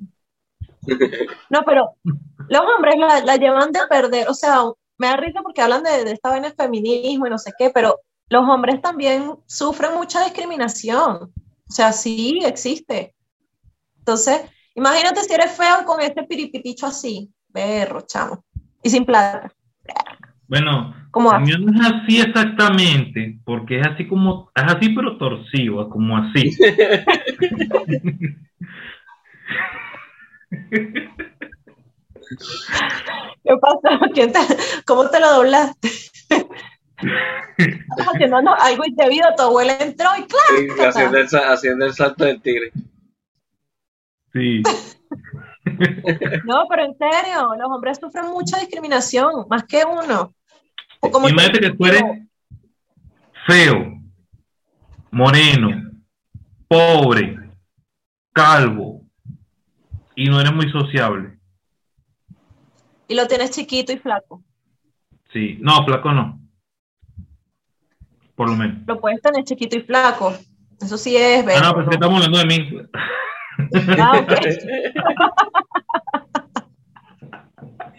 No, 1.51 1.63
pero 1.65 1.91
los 2.49 2.63
hombres 2.63 2.95
la, 2.99 3.25
la, 3.25 3.37
llevan 3.37 3.73
de 3.73 3.81
perder, 3.89 4.29
o 4.29 4.35
sea, 4.35 4.63
me 4.97 5.09
da 5.09 5.17
risa 5.17 5.41
porque 5.43 5.61
hablan 5.61 5.83
de, 5.83 6.05
de 6.05 6.13
esta 6.13 6.31
vaina 6.31 6.49
de 6.49 6.55
feminismo 6.55 7.27
y 7.27 7.31
no 7.31 7.39
sé 7.39 7.53
qué, 7.59 7.71
pero 7.71 8.01
los 8.29 8.49
hombres 8.49 8.81
también 8.81 9.37
sufren 9.47 9.95
mucha 9.95 10.25
discriminación. 10.25 11.33
O 11.69 11.73
sea, 11.73 11.93
sí 11.93 12.41
existe. 12.45 13.15
Entonces, 13.99 14.43
imagínate 14.75 15.23
si 15.23 15.33
eres 15.33 15.53
feo 15.53 15.85
con 15.85 16.01
este 16.01 16.25
piripiticho 16.25 16.87
así, 16.87 17.31
berro, 17.49 18.03
chamo, 18.03 18.45
y 18.83 18.91
sin 18.91 19.05
plata. 19.05 19.53
Bueno, 20.49 20.95
a 21.31 21.39
mí 21.41 21.53
no 21.59 21.73
es 21.73 21.93
así 21.93 22.21
exactamente, 22.21 23.39
porque 23.45 23.81
es 23.81 23.87
así 23.87 24.09
como, 24.09 24.51
es 24.55 24.65
así 24.65 24.89
pero 24.91 25.19
torcido, 25.19 25.91
como 25.91 26.17
así. 26.17 26.57
¿Qué 33.45 33.55
pasó? 33.61 33.81
¿Cómo 34.87 35.11
te 35.11 35.21
lo 35.21 35.35
doblaste? 35.35 35.89
Estás 37.59 38.07
haciendo 38.15 38.39
algo 38.39 38.85
indebido, 38.87 39.29
tu 39.37 39.43
abuela 39.43 39.77
entró 39.81 40.09
y 40.19 40.23
claro. 40.27 40.89
haciendo, 40.89 41.19
el, 41.19 41.27
haciendo 41.27 41.85
el 41.87 41.93
salto 41.93 42.25
del 42.25 42.41
tigre. 42.41 42.73
Sí. 44.33 44.63
no, 46.45 46.67
pero 46.69 46.85
en 46.85 46.97
serio, 46.97 47.55
los 47.59 47.71
hombres 47.71 47.99
sufren 47.99 48.27
mucha 48.27 48.59
discriminación, 48.59 49.47
más 49.49 49.65
que 49.65 49.85
uno. 49.85 50.35
Imagínate 51.03 51.61
que 51.61 51.71
tú 51.71 51.87
eres 51.87 52.03
feo, 53.47 54.01
moreno, 55.11 55.93
pobre, 56.67 57.39
calvo 58.33 59.03
y 60.15 60.29
no 60.29 60.41
eres 60.41 60.53
muy 60.53 60.71
sociable. 60.71 61.39
Y 63.07 63.15
lo 63.15 63.27
tienes 63.27 63.51
chiquito 63.51 63.93
y 63.93 63.99
flaco. 63.99 64.43
Sí, 65.33 65.59
no, 65.61 65.85
flaco 65.85 66.13
no. 66.13 66.41
Por 68.35 68.51
lo 68.51 68.57
menos. 68.57 68.87
Lo 68.87 69.01
puedes 69.01 69.23
tener 69.23 69.45
chiquito 69.45 69.79
y 69.79 69.83
flaco. 69.83 70.35
Eso 70.81 70.99
sí 70.99 71.17
es. 71.17 71.45
Ah, 71.57 71.61
no, 71.63 71.75
pues 71.75 71.89
estamos 71.91 72.25
hablando 72.25 72.39
de 72.39 72.47
mí. 72.47 72.71
Ah, 73.99 74.25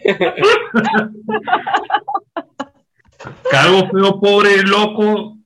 Calvo, 3.50 3.88
feo, 3.90 4.20
pobre, 4.20 4.62
loco, 4.62 5.38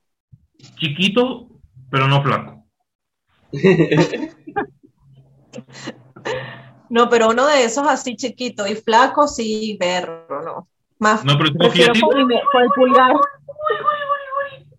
chiquito, 0.77 1.49
pero 1.91 2.09
no 2.09 2.23
flaco. 2.23 2.65
No, 6.91 7.09
pero 7.09 7.31
uno 7.31 7.47
de 7.47 7.65
esos 7.65 7.87
así 7.89 8.15
chiquito 8.17 8.67
y 8.67 8.77
flaco, 8.77 9.27
sí, 9.27 9.77
perro, 9.81 10.43
no. 10.43 10.69
Más. 10.99 11.25
No, 11.25 11.37
pero 11.37 11.53
prefiero 11.53 11.93
con, 12.01 12.11
con 12.11 12.63
el 12.63 12.69
pulgar. 12.75 13.13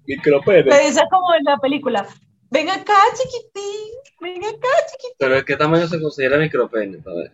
Te 0.05 0.79
dice 0.85 1.01
como 1.09 1.33
en 1.33 1.43
la 1.43 1.57
película. 1.57 2.07
Ven 2.51 2.69
acá, 2.69 2.93
chiquitín. 3.15 3.91
Ven 4.21 4.45
acá, 4.45 4.69
chiquitín. 4.91 5.15
Pero 5.17 5.43
¿qué 5.43 5.57
tamaño 5.57 5.87
se 5.87 6.01
considera 6.01 6.37
micropene? 6.37 6.99
A 7.05 7.13
ver. 7.13 7.31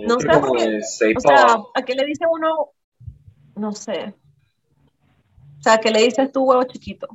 No 0.00 0.18
sé, 0.18 0.28
porque, 0.40 0.80
o 1.16 1.20
sea, 1.20 1.56
¿a 1.74 1.82
qué 1.82 1.94
le 1.94 2.04
dice 2.04 2.24
uno? 2.30 2.70
No 3.56 3.72
sé. 3.72 4.14
O 5.58 5.62
sea, 5.62 5.78
¿qué 5.78 5.90
le 5.90 6.02
dices 6.02 6.30
tú, 6.32 6.44
huevo 6.44 6.64
chiquito? 6.64 7.08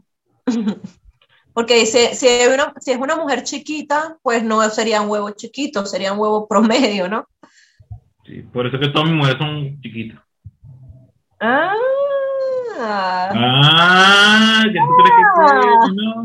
porque 1.54 1.86
si, 1.86 2.16
si, 2.16 2.28
es 2.28 2.48
una, 2.48 2.74
si 2.80 2.92
es 2.92 2.98
una 2.98 3.16
mujer 3.16 3.44
chiquita, 3.44 4.18
pues 4.22 4.44
no 4.44 4.62
sería 4.70 5.02
un 5.02 5.10
huevo 5.10 5.30
chiquito, 5.32 5.86
sería 5.86 6.14
un 6.14 6.20
huevo 6.20 6.48
promedio, 6.50 7.10
¿no? 7.10 7.28
Sí, 8.26 8.42
por 8.44 8.68
eso 8.68 8.80
que 8.80 8.90
todas 8.90 9.10
mis 9.10 9.18
mujeres 9.18 9.38
son 9.40 9.82
chiquitas. 9.82 10.20
Ah. 11.40 11.74
Ah, 12.82 14.64
ya 14.74 14.82
tú 14.82 14.96
crees 15.04 15.14
que 15.84 15.94
no. 15.96 16.24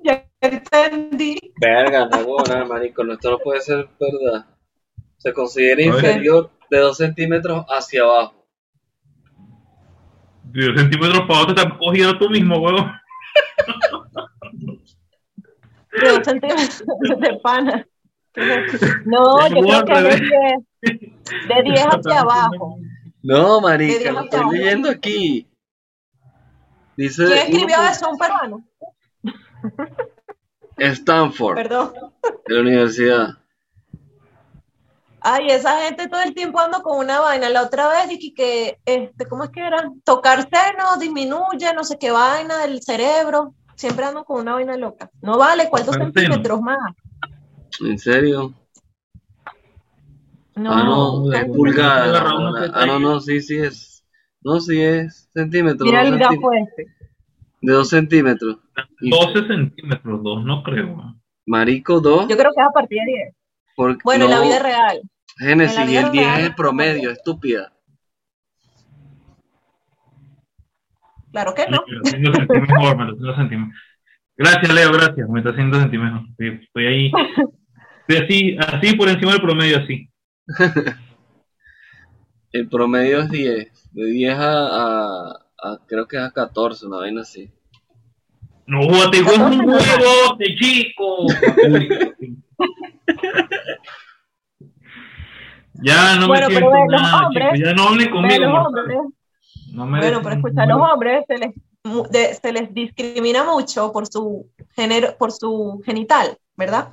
ya 0.04 0.24
entendí. 0.40 1.38
Verga, 1.60 2.06
no, 2.06 2.24
bueno, 2.24 2.66
marico, 2.66 3.02
no, 3.02 3.14
esto 3.14 3.30
no 3.30 3.38
puede 3.38 3.60
ser 3.60 3.88
verdad. 3.98 4.46
Se 5.26 5.32
considera 5.32 5.82
inferior 5.82 6.52
de 6.70 6.78
2 6.78 6.96
centímetros 6.96 7.64
hacia 7.68 8.02
abajo. 8.02 8.46
De 10.44 10.66
2 10.66 10.80
centímetros 10.82 11.20
para 11.22 11.40
abajo 11.40 11.46
te 11.46 11.60
estás 11.60 11.78
cogiendo 11.80 12.16
tú 12.16 12.30
mismo, 12.30 12.56
huevo. 12.58 12.88
De 16.00 16.08
2 16.10 16.24
centímetros 16.24 16.84
de 17.18 17.40
pana. 17.42 17.88
No, 19.04 19.48
yo 19.48 19.62
creo 19.62 19.84
que 19.84 19.92
es 19.94 20.04
de 20.04 20.20
10. 20.20 21.48
De 21.48 21.62
10 21.64 21.86
hacia 21.86 22.20
abajo. 22.20 22.78
No, 23.24 23.60
marica, 23.60 24.12
lo 24.12 24.20
estoy 24.20 24.56
leyendo 24.56 24.90
aquí. 24.90 25.50
Dice, 26.96 27.24
¿Quién 27.26 27.38
escribió 27.38 27.82
eso? 27.90 28.10
¿Un 28.10 28.16
peruano? 28.16 28.64
Stanford. 30.76 31.56
Perdón. 31.56 31.92
De 32.46 32.54
la 32.54 32.60
universidad. 32.60 33.45
Ay, 35.28 35.48
esa 35.48 35.82
gente 35.82 36.08
todo 36.08 36.22
el 36.22 36.34
tiempo 36.34 36.60
ando 36.60 36.82
con 36.82 36.98
una 36.98 37.18
vaina. 37.18 37.48
La 37.48 37.64
otra 37.64 37.88
vez 37.88 38.08
dije 38.08 38.32
que, 38.32 38.78
este, 38.86 39.26
¿cómo 39.26 39.42
es 39.42 39.50
que 39.50 39.58
era? 39.58 39.90
Tocar 40.04 40.42
seno 40.42 40.96
disminuye, 41.00 41.74
no 41.74 41.82
sé 41.82 41.98
qué 41.98 42.12
vaina 42.12 42.58
del 42.58 42.80
cerebro. 42.80 43.52
Siempre 43.74 44.04
ando 44.04 44.24
con 44.24 44.42
una 44.42 44.54
vaina 44.54 44.76
loca. 44.76 45.10
No 45.22 45.36
vale, 45.36 45.68
¿cuántos 45.68 45.96
centímetros 45.96 46.60
más? 46.60 46.78
¿En 47.80 47.98
serio? 47.98 48.54
No, 50.54 50.72
ah, 50.72 50.84
no, 50.84 51.32
es 51.32 51.44
pulgada. 51.46 52.22
Ah, 52.72 52.86
no, 52.86 53.00
no, 53.00 53.18
sí, 53.18 53.40
sí 53.40 53.58
es. 53.58 54.04
No, 54.42 54.60
sí 54.60 54.80
es 54.80 55.28
centímetros. 55.34 55.88
Mira 55.88 56.02
el 56.02 56.18
grafo 56.18 56.52
este. 56.52 56.86
De 57.62 57.72
dos 57.72 57.88
centímetros. 57.88 58.58
12 59.00 59.48
centímetros, 59.48 60.22
dos, 60.22 60.44
no 60.44 60.62
creo. 60.62 61.16
Marico, 61.46 62.00
dos. 62.00 62.28
Yo 62.28 62.36
creo 62.36 62.52
que 62.54 62.60
es 62.60 62.66
a 62.68 62.70
partir 62.70 62.98
de 63.00 63.12
10. 63.12 63.34
Porque, 63.74 64.00
bueno, 64.04 64.26
en 64.26 64.30
la 64.30 64.40
vida 64.40 64.60
real. 64.60 65.02
Génesis, 65.36 65.88
y 65.88 65.96
el 65.96 66.10
10 66.10 66.26
es 66.26 66.44
el 66.44 66.54
promedio, 66.54 67.10
estúpida. 67.10 67.72
Claro 71.32 71.54
que 71.54 71.66
no. 71.68 71.84
Me 71.86 72.18
lo 72.18 72.34
sentí 72.34 72.60
mejor, 72.60 72.96
me 72.96 73.04
lo 73.04 73.36
sentí 73.36 73.56
mejor. 73.56 73.74
Gracias, 74.38 74.74
Leo, 74.74 74.92
gracias. 74.92 75.28
Me 75.28 75.40
está 75.40 75.50
haciendo 75.50 75.80
sentir 75.80 76.00
mejor. 76.00 76.22
Estoy 76.38 76.86
ahí. 76.86 77.12
Estoy 78.08 78.24
así, 78.24 78.56
así 78.58 78.96
por 78.96 79.08
encima 79.08 79.32
del 79.32 79.42
promedio, 79.42 79.78
así. 79.78 80.08
el 82.52 82.68
promedio 82.68 83.20
es 83.20 83.30
10. 83.30 83.90
De 83.92 84.04
10 84.04 84.38
a, 84.38 85.32
a, 85.62 85.78
creo 85.86 86.06
que 86.06 86.16
es 86.16 86.22
a 86.22 86.30
14, 86.30 86.86
una 86.86 86.98
vaina 86.98 87.22
así. 87.22 87.50
No, 88.66 88.80
te 89.10 89.22
un 89.22 89.60
huevo, 89.68 90.38
chico. 90.56 91.26
Ya 95.82 96.16
no 96.16 96.28
bueno, 96.28 96.48
me 96.48 96.54
pero 96.54 96.70
siento 96.70 96.96
nada, 96.96 97.26
hombres, 97.26 97.52
chico. 97.52 97.66
Ya 97.66 97.74
no 97.74 97.88
hablen 97.88 98.10
conmigo. 98.10 98.46
Hombres, 98.46 98.98
no 99.72 99.86
bueno, 99.86 100.20
pero 100.22 100.36
escucha, 100.36 100.62
a 100.62 100.66
los 100.66 100.80
hombres 100.80 101.24
se 101.26 101.38
les, 101.38 101.54
de, 102.10 102.34
se 102.34 102.52
les 102.52 102.72
discrimina 102.72 103.44
mucho 103.44 103.92
por 103.92 104.06
su 104.06 104.50
género, 104.74 105.16
por 105.18 105.32
su 105.32 105.82
genital, 105.84 106.38
¿verdad? 106.56 106.88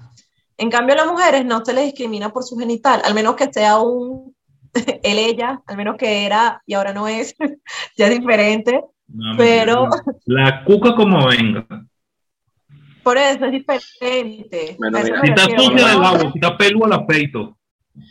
En 0.57 0.69
cambio, 0.69 0.93
a 0.93 0.97
las 0.97 1.07
mujeres 1.07 1.45
no 1.45 1.63
se 1.63 1.73
les 1.73 1.85
discrimina 1.85 2.29
por 2.29 2.43
su 2.43 2.57
genital, 2.57 3.01
al 3.05 3.13
menos 3.13 3.35
que 3.35 3.51
sea 3.51 3.79
un 3.79 4.35
él, 5.03 5.19
ella, 5.19 5.61
al 5.67 5.77
menos 5.77 5.97
que 5.97 6.25
era 6.25 6.61
y 6.65 6.73
ahora 6.73 6.93
no 6.93 7.07
es, 7.07 7.35
ya 7.97 8.07
es 8.07 8.19
diferente. 8.19 8.83
pero. 9.37 9.89
La 10.25 10.63
cuca 10.63 10.95
como 10.95 11.27
venga. 11.27 11.65
Por 13.03 13.17
eso 13.17 13.45
es 13.45 13.51
diferente. 13.51 14.77
Bueno, 14.79 14.99
si 15.03 15.29
está 15.29 15.43
sucia 15.43 15.87
del 15.87 16.03
agua, 16.03 16.19
si 16.19 16.39
está 16.39 16.57
pelo 16.57 16.87
la 16.87 17.05
peito, 17.05 17.57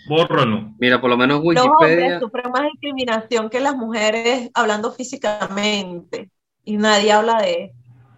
bórralo. 0.08 0.74
Mira, 0.78 1.00
por 1.00 1.10
lo 1.10 1.16
menos 1.16 1.40
Wikipedia. 1.42 1.64
Los 1.64 1.80
hombres 1.80 2.20
sufren 2.20 2.50
más 2.52 2.62
discriminación 2.72 3.50
que 3.50 3.60
las 3.60 3.76
mujeres 3.76 4.50
hablando 4.54 4.92
físicamente. 4.92 6.30
Y 6.64 6.76
nadie 6.76 7.12
habla 7.12 7.42
de. 7.42 7.72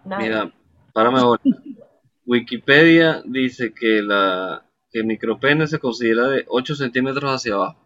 Mira, 0.05 0.51
párame 0.93 1.19
ahora. 1.19 1.41
Wikipedia 2.25 3.21
dice 3.25 3.73
que 3.73 4.01
la 4.01 4.65
que 4.91 4.99
el 4.99 5.05
micropene 5.05 5.67
se 5.67 5.77
considera 5.77 6.27
de 6.29 6.45
8 6.47 6.75
centímetros 6.75 7.29
hacia 7.29 7.53
abajo. 7.53 7.77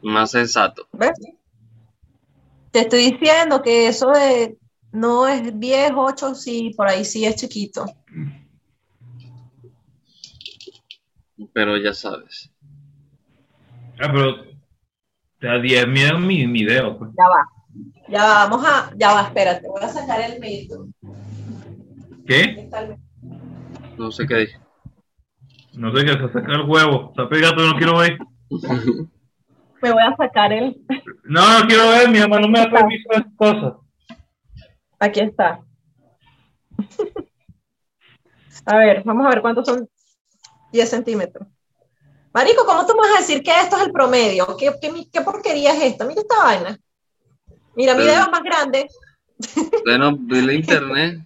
Más 0.00 0.30
sensato. 0.30 0.88
¿Ves? 0.92 1.12
Te 2.70 2.80
estoy 2.80 3.12
diciendo 3.12 3.60
que 3.60 3.88
eso 3.88 4.10
de 4.10 4.56
no 4.90 5.28
es 5.28 5.58
10, 5.60 5.92
8, 5.94 6.34
sí, 6.34 6.72
por 6.76 6.88
ahí 6.88 7.04
sí 7.04 7.24
es 7.24 7.36
chiquito. 7.36 7.84
Pero 11.52 11.76
ya 11.76 11.92
sabes. 11.92 12.52
Ah, 14.00 14.10
pero 14.12 14.44
te 15.38 15.60
10 15.60 15.88
mira 15.88 16.18
mi, 16.18 16.46
mi 16.46 16.64
dedo. 16.64 16.98
Pues. 16.98 17.10
Ya 17.16 17.24
va. 17.28 17.48
Ya 18.08 18.24
va, 18.24 18.48
vamos 18.48 18.66
a. 18.66 18.92
Ya 18.96 19.12
va, 19.12 19.22
espérate, 19.22 19.66
voy 19.68 19.82
a 19.82 19.88
sacar 19.88 20.20
el 20.20 20.40
metro. 20.40 20.86
¿Qué? 22.26 22.68
No 23.96 24.10
sé 24.10 24.26
qué 24.26 24.36
dije. 24.36 24.58
No 25.74 25.94
sé 25.96 26.04
qué, 26.04 26.12
se 26.12 26.32
sacar 26.32 26.50
el 26.50 26.68
huevo. 26.68 27.10
Está 27.10 27.28
pegado, 27.28 27.66
no 27.66 27.76
quiero 27.76 27.98
ver. 27.98 28.18
Me 29.82 29.92
voy 29.92 30.02
a 30.02 30.14
sacar 30.16 30.52
el. 30.52 30.80
No, 31.24 31.60
no 31.60 31.66
quiero 31.66 31.88
ver, 31.88 32.08
mi 32.08 32.20
mamá 32.20 32.38
no 32.38 32.48
me 32.48 32.60
ha 32.60 32.70
permiso 32.70 33.10
esas 33.10 33.34
cosas. 33.34 33.74
Aquí 35.00 35.20
está. 35.20 35.60
A 38.64 38.76
ver, 38.76 39.02
vamos 39.04 39.26
a 39.26 39.30
ver 39.30 39.40
cuántos 39.40 39.66
son 39.66 39.88
10 40.72 40.88
centímetros. 40.88 41.46
Marico, 42.32 42.64
¿cómo 42.64 42.86
tú 42.86 42.94
me 42.94 43.00
vas 43.00 43.16
a 43.16 43.20
decir 43.20 43.42
que 43.42 43.50
esto 43.50 43.76
es 43.76 43.82
el 43.82 43.92
promedio? 43.92 44.56
¿Qué, 44.56 44.72
qué, 45.12 45.20
porquería 45.20 45.74
es 45.74 45.82
esta? 45.82 46.06
Mira 46.06 46.22
esta 46.22 46.38
vaina. 46.38 46.78
Mira, 47.76 47.94
mi 47.94 48.04
dedo 48.04 48.22
es 48.22 48.30
más 48.30 48.42
grande. 48.42 48.88
Bueno, 49.84 50.18
la 50.28 50.52
internet. 50.54 51.20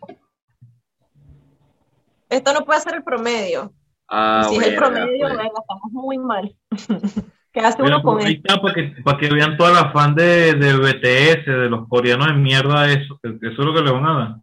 Esto 2.29 2.53
no 2.53 2.65
puede 2.65 2.81
ser 2.81 2.97
el 2.97 3.05
promedio. 3.05 3.73
Ah, 4.09 4.47
si 4.49 4.57
es 4.57 4.67
el 4.67 4.77
promedio, 4.77 5.29
pues. 5.29 5.47
estamos 5.47 5.93
muy 5.93 6.19
mal. 6.19 6.57
¿Qué 7.53 7.61
hace 7.61 7.83
uno 7.83 8.03
con 8.03 8.21
ahí 8.21 8.35
está 8.35 8.61
para 8.61 8.75
que, 8.75 8.83
para 9.03 9.17
que 9.17 9.33
vean 9.33 9.57
toda 9.57 9.71
la 9.71 9.91
fan 9.91 10.15
de, 10.15 10.53
de 10.55 10.77
BTS, 10.77 11.47
de 11.47 11.71
los 11.71 11.89
coreanos 11.89 12.27
de 12.27 12.35
mierda, 12.35 12.87
eso, 12.93 13.19
eso 13.23 13.39
es 13.41 13.59
lo 13.59 13.73
que 13.73 13.81
le 13.81 13.93
van 13.93 14.05
a 14.05 14.19
dar. 14.19 14.37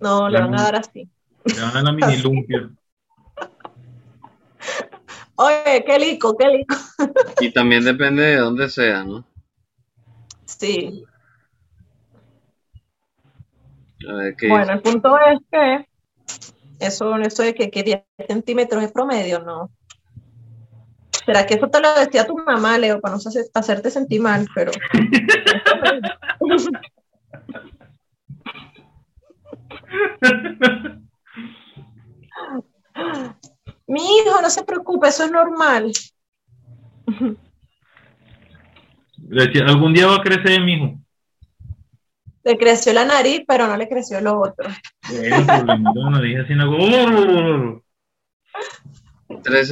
No, 0.00 0.28
le, 0.28 0.40
van 0.40 0.54
a 0.54 0.62
dar 0.62 0.76
así. 0.76 1.06
Le 1.44 1.60
van 1.60 1.70
a 1.70 1.72
dar 1.72 1.82
la 1.84 1.92
mini 1.92 2.16
lumpia. 2.22 2.70
Oye, 5.36 5.84
qué 5.84 5.98
lico, 5.98 6.36
qué 6.36 6.48
lico. 6.48 6.76
y 7.40 7.52
también 7.52 7.84
depende 7.84 8.22
de 8.22 8.36
dónde 8.36 8.68
sea, 8.68 9.04
¿no? 9.04 9.24
Sí. 10.44 11.04
A 14.08 14.12
ver, 14.14 14.36
¿qué 14.36 14.48
bueno, 14.48 14.72
el 14.74 14.82
punto 14.82 15.16
es 15.18 15.40
que 15.50 15.88
Eso, 16.78 17.16
eso 17.16 17.42
de 17.42 17.54
que, 17.54 17.70
que 17.70 17.82
10 17.82 18.02
centímetros 18.28 18.82
es 18.84 18.92
promedio, 18.92 19.40
no. 19.40 19.70
¿Será 21.24 21.46
que 21.46 21.54
eso 21.54 21.68
te 21.68 21.80
lo 21.80 21.94
decía 21.94 22.26
tu 22.26 22.36
mamá, 22.36 22.76
Leo, 22.76 23.00
para 23.00 23.16
no 23.16 23.20
hacerte 23.54 23.90
sentir 23.90 24.20
mal? 24.20 24.46
Pero. 24.54 24.72
Mi 33.86 34.00
hijo, 34.00 34.40
no 34.40 34.48
se 34.50 34.64
preocupe, 34.64 35.08
eso 35.08 35.24
es 35.24 35.30
normal. 35.30 35.92
Algún 39.66 39.92
día 39.92 40.06
va 40.06 40.16
a 40.16 40.22
crecer 40.22 40.60
mi 40.62 40.74
hijo. 40.74 40.98
Le 42.44 42.58
creció 42.58 42.92
la 42.92 43.04
nariz, 43.04 43.42
pero 43.46 43.66
no 43.66 43.76
le 43.76 43.88
creció 43.88 44.20
lo 44.20 44.40
otro. 44.40 44.68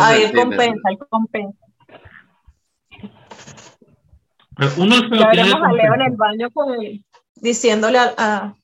Ahí 0.00 0.22
él 0.22 0.32
compensa, 0.34 0.90
él 0.90 0.98
compensa. 1.08 1.58
uno 4.78 4.96
veremos 5.10 5.62
a 5.62 5.72
Leo 5.72 5.94
en 5.94 6.02
el 6.02 6.16
baño 6.16 6.50
con 6.50 6.82
él, 6.82 7.04
diciéndole 7.36 7.98
a, 7.98 8.54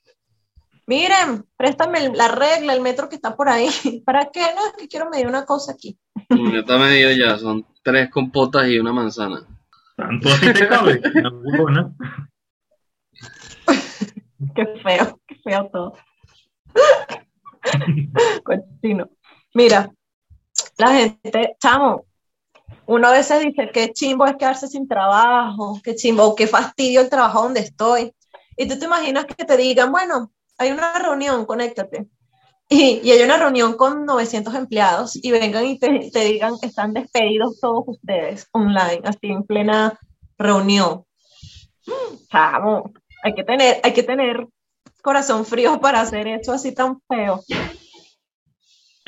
miren, 0.88 1.44
préstame 1.56 2.08
la 2.08 2.28
regla, 2.28 2.72
el 2.72 2.80
metro 2.80 3.08
que 3.08 3.14
está 3.16 3.36
por 3.36 3.48
ahí. 3.48 3.68
¿Para 4.04 4.30
qué? 4.32 4.40
No, 4.56 4.66
es 4.66 4.72
que 4.76 4.88
quiero 4.88 5.08
medir 5.10 5.28
una 5.28 5.44
cosa 5.44 5.72
aquí. 5.72 5.96
Ya 6.30 6.60
está 6.60 6.78
medido 6.78 7.12
ya, 7.12 7.38
son 7.38 7.64
tres 7.82 8.10
compotas 8.10 8.66
y 8.68 8.78
una 8.78 8.92
manzana. 8.92 9.46
Tanto 9.96 10.28
así 10.28 10.52
te 10.52 10.66
cabe. 10.66 11.00
qué 14.54 14.66
feo, 14.82 15.20
qué 15.26 15.34
feo 15.44 15.70
todo. 15.72 15.94
Cochino. 18.44 19.10
Mira, 19.54 19.90
la 20.78 20.88
gente, 20.92 21.56
chamo, 21.60 22.06
uno 22.86 23.08
a 23.08 23.12
veces 23.12 23.42
dice 23.44 23.70
que 23.72 23.92
chimbo 23.92 24.26
es 24.26 24.36
quedarse 24.36 24.68
sin 24.68 24.88
trabajo, 24.88 25.80
que 25.82 25.94
chimbo, 25.94 26.34
qué 26.34 26.46
fastidio 26.46 27.00
el 27.00 27.10
trabajo 27.10 27.42
donde 27.42 27.60
estoy. 27.60 28.12
Y 28.56 28.66
tú 28.68 28.78
te 28.78 28.86
imaginas 28.86 29.26
que 29.26 29.44
te 29.44 29.56
digan, 29.56 29.90
bueno, 29.90 30.32
hay 30.58 30.72
una 30.72 30.98
reunión, 30.98 31.46
conéctate. 31.46 32.08
Y, 32.68 33.00
y 33.02 33.12
hay 33.12 33.22
una 33.22 33.38
reunión 33.38 33.76
con 33.76 34.04
900 34.04 34.54
empleados 34.54 35.16
y 35.16 35.30
vengan 35.30 35.64
y 35.64 35.78
te, 35.78 36.10
te 36.12 36.24
digan, 36.24 36.54
están 36.60 36.92
despedidos 36.92 37.58
todos 37.60 37.84
ustedes 37.86 38.46
online, 38.52 39.00
así 39.04 39.28
en 39.28 39.44
plena 39.44 39.98
reunión. 40.36 41.04
Chamo, 42.30 42.92
hay 43.22 43.34
que 43.34 43.44
tener, 43.44 43.78
hay 43.82 43.94
que 43.94 44.02
tener 44.02 44.46
corazón 45.02 45.46
frío 45.46 45.80
para 45.80 46.02
hacer 46.02 46.28
eso 46.28 46.52
así 46.52 46.74
tan 46.74 47.00
feo. 47.08 47.40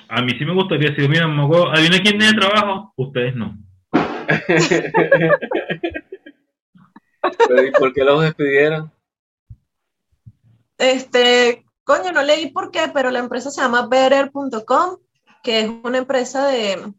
A 0.08 0.22
mí 0.22 0.32
sí 0.38 0.46
me 0.46 0.54
gustaría 0.54 0.90
decir, 0.90 1.08
mira, 1.08 1.28
mogo, 1.28 1.68
¿adivina 1.68 2.02
quién 2.02 2.18
tiene 2.18 2.32
trabajo? 2.32 2.92
Ustedes 2.96 3.36
no. 3.36 3.56
¿Y 7.66 7.70
por 7.78 7.92
qué 7.92 8.04
los 8.04 8.22
despidieron? 8.22 8.90
Este, 10.80 11.64
coño, 11.84 12.10
no 12.10 12.22
leí 12.22 12.50
por 12.50 12.70
qué, 12.70 12.90
pero 12.92 13.10
la 13.10 13.18
empresa 13.18 13.50
se 13.50 13.60
llama 13.60 13.86
Better.com, 13.86 14.96
que 15.42 15.60
es 15.60 15.70
una 15.84 15.98
empresa 15.98 16.46
de, 16.46 16.92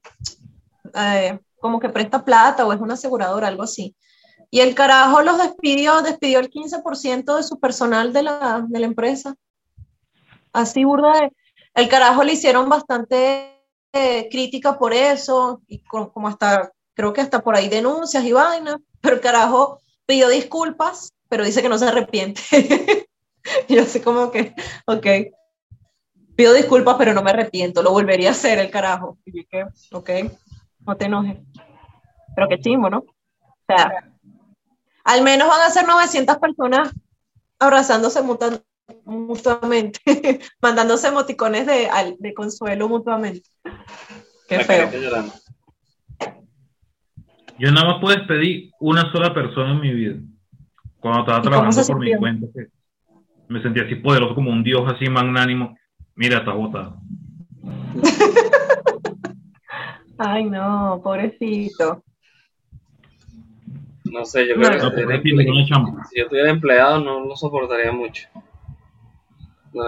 eh, 0.96 1.40
como 1.60 1.80
que 1.80 1.90
presta 1.90 2.24
plata 2.24 2.66
o 2.66 2.72
es 2.72 2.80
una 2.80 2.94
aseguradora, 2.94 3.48
algo 3.48 3.64
así. 3.64 3.96
Y 4.50 4.60
el 4.60 4.76
carajo 4.76 5.22
los 5.22 5.38
despidió, 5.38 6.02
despidió 6.02 6.40
el 6.40 6.50
15% 6.50 7.36
de 7.36 7.44
su 7.44 7.60
personal 7.60 8.14
de 8.14 8.24
la, 8.24 8.66
de 8.68 8.80
la 8.80 8.86
empresa. 8.86 9.36
Así 10.54 10.84
burda 10.84 11.12
de 11.20 11.32
el 11.74 11.88
carajo 11.88 12.24
le 12.24 12.34
hicieron 12.34 12.70
bastante 12.70 13.64
eh, 13.94 14.28
crítica 14.30 14.78
por 14.78 14.94
eso, 14.94 15.62
y 15.68 15.80
como, 15.84 16.28
hasta, 16.28 16.72
creo 16.94 17.14
que 17.14 17.22
hasta 17.22 17.42
por 17.42 17.56
ahí 17.56 17.70
denuncias 17.70 18.24
y 18.26 18.32
vainas, 18.34 18.76
pero 19.00 19.16
el 19.16 19.22
carajo 19.22 19.80
pidió 20.06 20.30
disculpas, 20.30 21.14
pero 21.30 21.46
dice 21.46 21.62
que 21.62 21.70
no 21.70 21.78
se 21.78 21.88
arrepiente. 21.88 22.42
y 23.68 23.76
yo 23.76 23.84
así 23.84 24.02
como 24.02 24.32
que, 24.32 24.54
ok, 24.86 25.08
pido 26.36 26.54
disculpas, 26.54 26.96
pero 26.98 27.14
no 27.14 27.24
me 27.24 27.32
arrepiento, 27.32 27.82
lo 27.82 27.92
volvería 27.92 28.30
a 28.30 28.32
hacer 28.32 28.60
el 28.60 28.72
carajo. 28.72 29.18
Y 29.26 29.32
dije, 29.32 29.66
ok, 29.92 30.10
no 30.86 30.98
te 30.98 31.06
enojes. 31.06 31.38
Pero 32.36 32.48
qué 32.48 32.60
chimbo, 32.60 32.90
¿no? 32.90 33.00
O 33.00 33.66
sea, 33.68 34.12
al 35.04 35.24
menos 35.24 35.48
van 35.48 35.62
a 35.62 35.70
ser 35.70 35.86
900 35.88 36.38
personas 36.38 36.92
abrazándose 37.60 38.22
mutuamente 38.22 38.66
mutuamente, 39.06 40.00
mandándose 40.62 41.08
emoticones 41.08 41.66
de, 41.66 41.88
de 42.20 42.34
consuelo 42.34 42.90
mutuamente. 42.90 43.50
Qué 44.48 44.60
feo. 44.60 44.90
Yo 47.58 47.72
nada 47.72 47.88
más 47.88 48.02
puedo 48.02 48.18
despedir 48.18 48.72
una 48.80 49.12
sola 49.12 49.34
persona 49.34 49.72
en 49.72 49.80
mi 49.80 49.94
vida. 49.94 50.16
Cuando 51.00 51.22
estaba 51.22 51.42
trabajando 51.42 51.86
por 51.86 52.00
mi 52.00 52.16
cuenta, 52.16 52.48
me 53.52 53.62
sentía 53.62 53.84
así 53.84 53.96
poderoso 53.96 54.36
como 54.36 54.52
un 54.52 54.64
dios 54.64 54.84
así 54.88 55.10
magnánimo. 55.10 55.78
Mira, 56.16 56.40
está 56.40 56.54
botado. 56.54 56.98
Ay, 60.18 60.46
no, 60.46 61.02
pobrecito. 61.04 62.04
No 64.06 64.26
sé, 64.26 64.48
yo 64.48 64.56
creo 64.56 64.72
que 64.72 64.80
si 66.10 66.20
yo 66.20 66.28
tuviera 66.28 66.50
empleado 66.50 67.00
no 67.00 67.20
lo 67.22 67.36
soportaría 67.36 67.92
mucho 67.92 68.28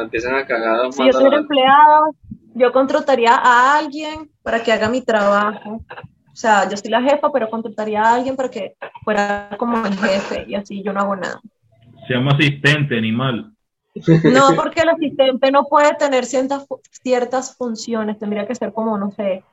empiezan 0.01 0.35
a 0.35 0.45
cagar. 0.45 0.91
Si 0.91 1.05
yo 1.05 1.13
soy 1.13 1.33
empleado, 1.33 2.15
yo 2.55 2.71
contrataría 2.71 3.35
a 3.35 3.77
alguien 3.77 4.29
para 4.41 4.63
que 4.63 4.71
haga 4.71 4.89
mi 4.89 5.01
trabajo. 5.01 5.83
O 6.31 6.35
sea, 6.35 6.67
yo 6.69 6.77
soy 6.77 6.89
la 6.89 7.01
jefa, 7.01 7.31
pero 7.31 7.49
contrataría 7.49 8.01
a 8.01 8.15
alguien 8.15 8.35
para 8.35 8.49
que 8.49 8.75
fuera 9.03 9.49
como 9.57 9.85
el 9.85 9.97
jefe 9.97 10.45
y 10.47 10.55
así 10.55 10.81
yo 10.83 10.93
no 10.93 11.01
hago 11.01 11.15
nada. 11.15 11.39
Se 12.07 12.13
llama 12.13 12.31
asistente, 12.31 12.97
animal. 12.97 13.52
No, 14.33 14.55
porque 14.55 14.81
el 14.81 14.89
asistente 14.89 15.51
no 15.51 15.65
puede 15.65 15.93
tener 15.95 16.25
ciertas, 16.25 16.65
ciertas 16.89 17.55
funciones, 17.55 18.17
tendría 18.17 18.47
que 18.47 18.55
ser 18.55 18.73
como, 18.73 18.97
no 18.97 19.11
sé, 19.11 19.43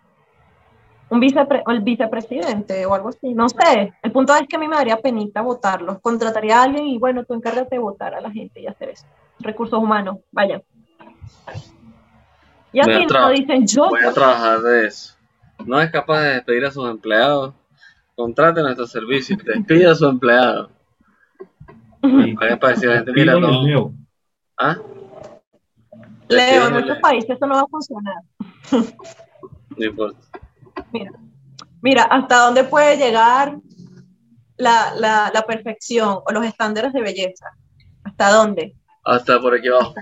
un 1.11 1.21
vicepre 1.21 1.63
el 1.67 1.81
vicepresidente 1.81 2.87
o 2.87 2.95
algo 2.95 3.09
así, 3.09 3.35
no 3.35 3.49
sé. 3.49 3.93
El 4.03 4.13
punto 4.13 4.35
es 4.35 4.47
que 4.49 4.57
a 4.57 4.59
mí 4.59 4.69
me 4.69 4.77
daría 4.77 4.97
penita 4.97 5.43
votarlo. 5.43 5.99
Contrataría 6.01 6.61
a 6.61 6.63
alguien 6.63 6.87
y 6.87 6.99
bueno, 6.99 7.25
tú 7.25 7.35
encárgate 7.35 7.75
de 7.75 7.81
votar 7.81 8.15
a 8.15 8.21
la 8.21 8.31
gente 8.31 8.61
y 8.61 8.67
hacer 8.69 8.91
eso 8.91 9.07
recursos 9.41 9.79
humanos, 9.79 10.19
vaya. 10.31 10.63
Y 12.73 12.81
así 12.81 13.07
no 13.07 13.31
dicen 13.31 13.67
yo. 13.67 13.89
Voy 13.89 14.05
a 14.05 14.13
trabajar 14.13 14.61
de 14.61 14.87
eso. 14.87 15.15
No 15.67 15.81
es 15.81 15.91
capaz 15.91 16.23
de 16.23 16.35
despedir 16.35 16.65
a 16.67 16.71
sus 16.71 16.89
empleados. 16.89 17.55
Contrate 18.15 18.63
nuestro 18.63 18.87
servicio 18.87 19.37
y 19.37 19.45
despide 19.45 19.87
a 19.89 19.95
su 19.95 20.07
empleado. 20.07 20.71
Y 22.03 22.35
para 22.35 22.57
decir 22.69 22.89
a 22.89 22.93
la 22.93 22.97
gente, 22.99 23.13
mira, 23.13 23.39
no. 23.39 23.93
Leo. 24.61 24.71
¿Ah? 24.71 24.79
Leo, 26.29 26.69
en 26.69 26.75
muchos 26.75 26.99
países 26.99 27.31
eso 27.31 27.47
no 27.47 27.55
va 27.55 27.63
a 27.63 27.67
funcionar. 27.67 28.23
No 29.77 29.87
importa. 29.87 30.19
Mira, 30.93 31.13
mira, 31.81 32.03
hasta 32.03 32.39
dónde 32.39 32.65
puede 32.65 32.97
llegar 32.97 33.57
la, 34.57 34.93
la, 34.97 35.31
la 35.33 35.43
perfección 35.47 36.19
o 36.27 36.33
los 36.33 36.45
estándares 36.45 36.93
de 36.93 37.01
belleza. 37.01 37.47
¿Hasta 38.03 38.31
dónde? 38.31 38.75
Hasta 39.05 39.41
por 39.41 39.55
aquí 39.55 39.69
abajo. 39.69 39.95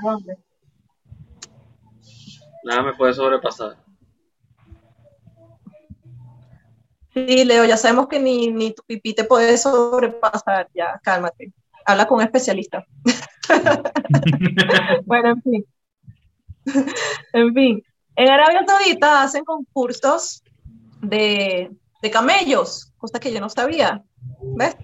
Nada 2.64 2.83
me 2.83 2.94
puede 2.94 3.12
sobrepasar. 3.12 3.77
Sí, 7.14 7.44
Leo, 7.44 7.64
ya 7.64 7.77
sabemos 7.77 8.09
que 8.09 8.18
ni, 8.18 8.49
ni 8.49 8.73
tu 8.73 8.83
pipí 8.85 9.14
te 9.14 9.25
puede 9.25 9.59
sobrepasar. 9.59 10.68
Ya, 10.75 10.99
cálmate. 11.05 11.53
Habla 11.85 12.07
con 12.07 12.18
un 12.18 12.25
especialista. 12.25 12.85
bueno, 15.06 15.30
en 15.30 15.42
fin. 15.42 15.66
en 17.32 17.54
fin. 17.54 17.82
En 18.16 18.28
Arabia 18.28 18.64
Saudita 18.66 19.22
hacen 19.22 19.44
concursos 19.44 20.42
de, 21.00 21.70
de 22.02 22.11
camellos, 22.11 22.92
cosa 22.98 23.20
que 23.20 23.32
yo 23.32 23.40
no 23.40 23.48
sabía. 23.48 24.02
¿Ves? 24.40 24.76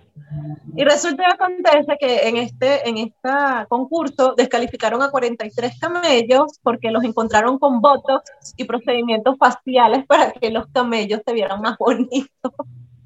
Y 0.77 0.85
resulta 0.85 1.25
que 1.25 1.33
acontece 1.33 1.97
que 2.01 2.29
en 2.29 2.37
este, 2.37 2.89
en 2.89 2.99
este 2.99 3.31
concurso 3.69 4.35
descalificaron 4.37 5.03
a 5.03 5.11
43 5.11 5.79
camellos 5.79 6.59
porque 6.63 6.91
los 6.91 7.05
encontraron 7.05 7.59
con 7.59 7.81
botox 7.81 8.55
y 8.57 8.65
procedimientos 8.65 9.37
faciales 9.39 10.05
para 10.07 10.33
que 10.33 10.51
los 10.51 10.67
camellos 10.69 11.21
se 11.25 11.33
vieran 11.33 11.61
más 11.61 11.79
bonitos. 11.79 12.53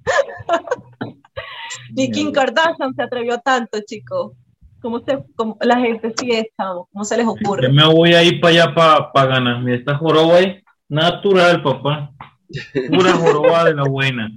Ni 1.94 2.10
Kim 2.10 2.32
Kardashian 2.32 2.94
se 2.94 3.02
atrevió 3.02 3.38
tanto, 3.40 3.80
chicos. 3.86 4.32
¿Cómo, 4.80 5.00
se, 5.00 5.18
la 5.60 5.78
gente 5.80 6.12
sigue 6.16 6.40
estando? 6.40 6.88
¿Cómo 6.92 7.04
se 7.04 7.16
les 7.16 7.26
ocurre? 7.26 7.66
Yo 7.66 7.72
me 7.72 7.86
voy 7.86 8.14
a 8.14 8.22
ir 8.22 8.40
para 8.40 8.54
allá 8.54 8.74
para 8.74 9.12
pa 9.12 9.26
ganar. 9.26 9.60
Mira, 9.60 9.76
esta 9.76 9.96
joroba 9.96 10.38
es 10.38 10.62
natural, 10.88 11.62
papá. 11.62 12.12
Pura 12.88 13.12
joroba 13.12 13.64
de 13.64 13.74
la 13.74 13.84
buena. 13.84 14.30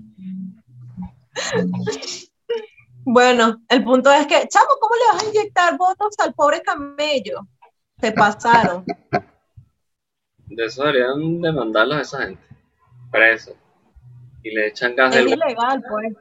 Bueno, 3.03 3.61
el 3.69 3.83
punto 3.83 4.11
es 4.11 4.27
que, 4.27 4.47
chamo, 4.47 4.69
¿cómo 4.79 4.95
le 4.95 5.13
vas 5.13 5.23
a 5.23 5.27
inyectar 5.27 5.77
botox 5.77 6.19
al 6.19 6.33
pobre 6.33 6.61
camello? 6.61 7.47
Se 7.99 8.11
pasaron. 8.11 8.85
De 10.45 10.65
eso 10.65 10.83
deberían 10.83 11.41
demandarlos 11.41 11.97
a 11.97 12.01
esa 12.01 12.21
gente. 12.23 12.43
Preso. 13.11 13.55
Y 14.43 14.53
le 14.53 14.67
echan 14.67 14.95
gas 14.95 15.15
Es 15.15 15.23
del 15.23 15.33
ilegal, 15.33 15.83
pues. 15.87 16.13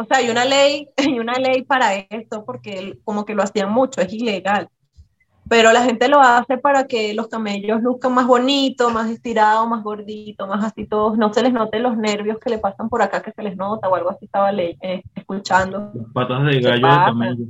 O 0.00 0.04
sea, 0.04 0.18
hay 0.18 0.30
una 0.30 0.44
ley, 0.44 0.88
hay 0.96 1.18
una 1.18 1.34
ley 1.34 1.62
para 1.62 1.94
esto, 1.96 2.44
porque 2.44 2.98
como 3.04 3.24
que 3.24 3.34
lo 3.34 3.42
hacían 3.42 3.70
mucho, 3.70 4.00
es 4.00 4.12
ilegal. 4.12 4.68
Pero 5.48 5.72
la 5.72 5.82
gente 5.82 6.08
lo 6.08 6.20
hace 6.20 6.58
para 6.58 6.86
que 6.86 7.12
los 7.12 7.26
camellos 7.28 7.82
luzcan 7.82 8.14
más 8.14 8.26
bonitos, 8.26 8.92
más 8.92 9.10
estirados, 9.10 9.68
más 9.68 9.82
gorditos, 9.82 10.46
más 10.48 10.64
así 10.64 10.86
todos, 10.86 11.18
no 11.18 11.32
se 11.32 11.42
les 11.42 11.52
noten 11.52 11.82
los 11.82 11.96
nervios 11.96 12.38
que 12.38 12.50
le 12.50 12.58
pasan 12.58 12.88
por 12.88 13.02
acá, 13.02 13.20
que 13.20 13.32
se 13.32 13.42
les 13.42 13.56
nota 13.56 13.88
o 13.88 13.94
algo 13.96 14.10
así 14.10 14.26
estaba 14.26 14.52
le- 14.52 14.78
eh, 14.80 15.02
escuchando. 15.14 15.90
Las 15.94 16.12
patas 16.12 16.44
de 16.44 16.60
gallo 16.60 16.86
de 16.86 17.04
camello. 17.04 17.44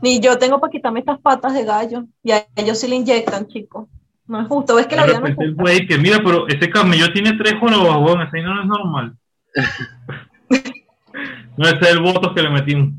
Ni 0.00 0.20
yo 0.20 0.38
tengo 0.38 0.60
para 0.60 0.70
quitarme 0.70 1.00
estas 1.00 1.20
patas 1.20 1.54
de 1.54 1.64
gallo. 1.64 2.04
Y 2.22 2.32
a 2.32 2.46
ellos 2.56 2.78
sí 2.78 2.88
le 2.88 2.96
inyectan, 2.96 3.46
chicos. 3.48 3.88
No 4.26 4.40
es 4.40 4.48
justo. 4.48 4.76
¿Ves 4.76 4.86
que 4.86 4.96
la 4.96 5.06
vida 5.06 5.20
no 5.20 5.26
es 5.26 5.34
justa? 5.36 5.62
güey 5.62 5.86
que 5.86 5.98
mira, 5.98 6.18
pero 6.24 6.46
ese 6.48 6.70
camello 6.70 7.12
tiene 7.12 7.32
tres 7.36 7.54
jorobas, 7.58 8.28
ese 8.28 8.42
no 8.42 8.60
es 8.60 8.66
normal. 8.66 9.16
no, 11.56 11.66
ese 11.66 11.78
es 11.80 11.88
el 11.90 12.00
voto 12.00 12.34
que 12.34 12.42
le 12.42 12.50
metimos. 12.50 12.92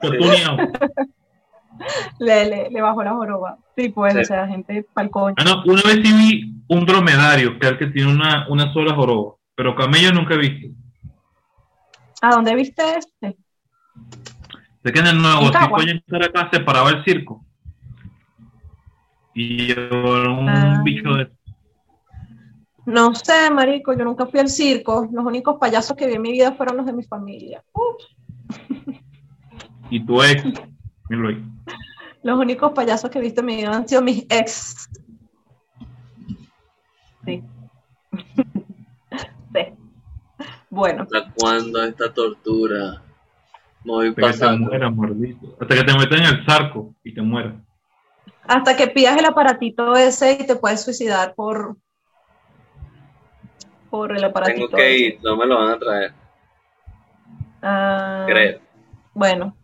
Le, 2.18 2.44
le, 2.48 2.70
le 2.70 2.80
bajó 2.82 3.02
la 3.02 3.12
joroba. 3.12 3.58
Sí, 3.76 3.88
pues, 3.88 4.12
Sí. 4.12 4.20
o 4.20 4.24
sea, 4.24 4.46
gente 4.46 4.86
pa'l 4.92 5.08
coño. 5.10 5.34
Ah, 5.38 5.44
no, 5.44 5.62
una 5.64 5.80
vez 5.82 6.00
sí 6.04 6.12
vi 6.12 6.54
un 6.68 6.84
dromedario, 6.84 7.58
que 7.58 7.66
es 7.66 7.72
el 7.72 7.78
que 7.78 7.86
tiene 7.86 8.12
una, 8.12 8.46
una 8.48 8.70
sola 8.74 8.94
joroba, 8.94 9.36
pero 9.54 9.74
camello 9.74 10.12
nunca 10.12 10.34
he 10.34 10.38
visto. 10.38 10.68
¿A 12.20 12.30
dónde 12.34 12.54
viste 12.54 12.82
este? 12.98 13.38
Sé 14.84 14.92
que 14.92 15.00
en 15.00 15.06
el 15.06 15.22
nuevo 15.22 15.46
circo 15.50 15.80
en 15.80 16.02
Caracas 16.06 16.48
se 16.52 16.60
paraba 16.60 16.90
el 16.90 17.02
circo. 17.04 17.46
Y 19.34 19.68
llevaron 19.68 20.38
un 20.40 20.48
Ah. 20.50 20.82
bicho 20.84 21.14
de 21.14 21.30
No 22.90 23.14
sé, 23.14 23.50
marico, 23.52 23.92
yo 23.92 24.04
nunca 24.04 24.26
fui 24.26 24.40
al 24.40 24.48
circo. 24.48 25.08
Los 25.12 25.24
únicos 25.24 25.58
payasos 25.60 25.96
que 25.96 26.08
vi 26.08 26.14
en 26.14 26.22
mi 26.22 26.32
vida 26.32 26.52
fueron 26.52 26.76
los 26.76 26.86
de 26.86 26.92
mi 26.92 27.04
familia. 27.04 27.62
Uf. 27.72 28.02
y 29.90 30.04
tu 30.04 30.20
ex. 30.20 30.44
Míralo 31.08 31.28
ahí. 31.28 31.44
Los 32.24 32.38
únicos 32.38 32.72
payasos 32.72 33.08
que 33.08 33.18
he 33.18 33.22
visto 33.22 33.40
en 33.42 33.46
mi 33.46 33.56
vida 33.56 33.70
han 33.70 33.86
sido 33.86 34.02
mis 34.02 34.26
ex. 34.28 34.88
Sí. 37.24 37.44
sí. 39.54 39.60
Bueno, 40.68 41.04
¿Hasta 41.04 41.32
cuándo 41.32 41.82
esta 41.84 42.12
tortura? 42.12 43.02
Me 43.84 43.92
voy 43.92 44.08
Hasta 44.08 44.56
que 44.58 44.78
te 44.78 44.90
mordito. 44.90 45.56
Hasta 45.60 45.74
que 45.76 45.84
te 45.84 45.96
metan 45.96 46.18
en 46.18 46.24
el 46.24 46.44
zarco 46.44 46.92
y 47.04 47.14
te 47.14 47.22
mueras. 47.22 47.54
hasta 48.48 48.76
que 48.76 48.88
pidas 48.88 49.16
el 49.16 49.26
aparatito 49.26 49.94
ese 49.94 50.38
y 50.40 50.46
te 50.46 50.56
puedes 50.56 50.82
suicidar 50.82 51.34
por 51.36 51.76
por 53.90 54.16
el 54.16 54.24
aparatito. 54.24 54.66
Tengo 54.68 54.76
que 54.76 54.98
ir, 54.98 55.18
no 55.22 55.36
me 55.36 55.46
lo 55.46 55.58
van 55.58 55.70
a 55.70 55.78
traer, 55.78 56.12
Ah, 57.62 58.24
creo. 58.26 58.60
Bueno, 59.12 59.54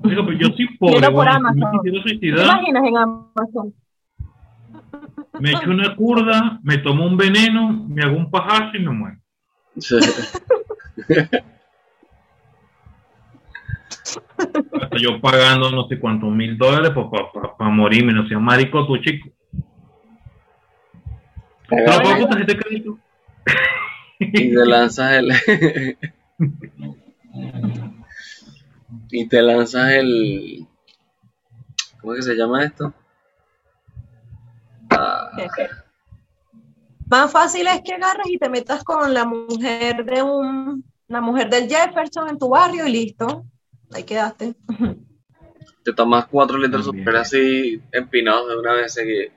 Digo, 0.00 0.26
pero 0.26 0.38
yo 0.38 0.48
soy 0.54 0.68
pobre, 0.76 0.96
Mira 0.96 1.10
por 1.10 1.26
Amazon. 1.28 1.80
me 1.82 1.90
¿te 2.18 2.26
imaginas 2.26 2.84
en 2.84 2.96
Amazon? 2.96 3.74
me 5.40 5.50
echo 5.50 5.70
una 5.70 5.96
curda, 5.96 6.58
me 6.62 6.78
tomo 6.78 7.06
un 7.06 7.16
veneno, 7.16 7.86
me 7.88 8.02
hago 8.02 8.16
un 8.16 8.30
pajazo 8.30 8.76
y 8.76 8.80
me 8.80 8.90
muero. 8.90 9.16
Hasta 14.38 14.96
yo 14.98 15.20
pagando 15.20 15.70
no 15.70 15.88
sé 15.88 15.98
cuántos 15.98 16.30
mil 16.30 16.56
dólares 16.56 16.92
para 17.58 17.70
morirme, 17.70 18.12
no 18.12 18.26
sea 18.28 18.38
marico 18.38 18.86
tu 18.86 18.96
chico. 18.98 19.28
¿Te 21.68 21.80
lo 21.80 21.86
pago 22.02 22.20
con 22.20 22.28
tarjeta 22.30 22.52
de 22.52 22.58
crédito? 22.58 22.98
Y 24.18 24.54
te 24.54 24.66
lanzas 24.66 25.12
el 25.12 25.98
y 29.10 29.28
te 29.28 29.42
lanzas 29.42 29.92
el 29.92 30.66
¿cómo 32.00 32.14
es 32.14 32.20
que 32.20 32.32
se 32.32 32.36
llama 32.36 32.64
esto? 32.64 32.94
Ah, 34.90 35.30
Más 37.10 37.30
fácil 37.30 37.66
es 37.66 37.82
que 37.82 37.94
agarres 37.94 38.28
y 38.28 38.38
te 38.38 38.48
metas 38.48 38.84
con 38.84 39.12
la 39.12 39.24
mujer 39.24 40.04
de 40.04 40.22
un 40.22 40.84
la 41.08 41.20
mujer 41.20 41.48
del 41.48 41.68
Jefferson 41.68 42.28
en 42.28 42.38
tu 42.38 42.48
barrio 42.48 42.86
y 42.86 42.92
listo. 42.92 43.44
Ahí 43.92 44.02
quedaste. 44.02 44.54
te 45.86 45.92
tomas 45.92 46.26
cuatro 46.26 46.58
litros 46.58 46.84
super 46.84 47.14
así 47.16 47.80
empinados 47.92 48.48
de 48.48 48.58
una 48.58 48.72
vez 48.72 48.92
seguida 48.92 49.30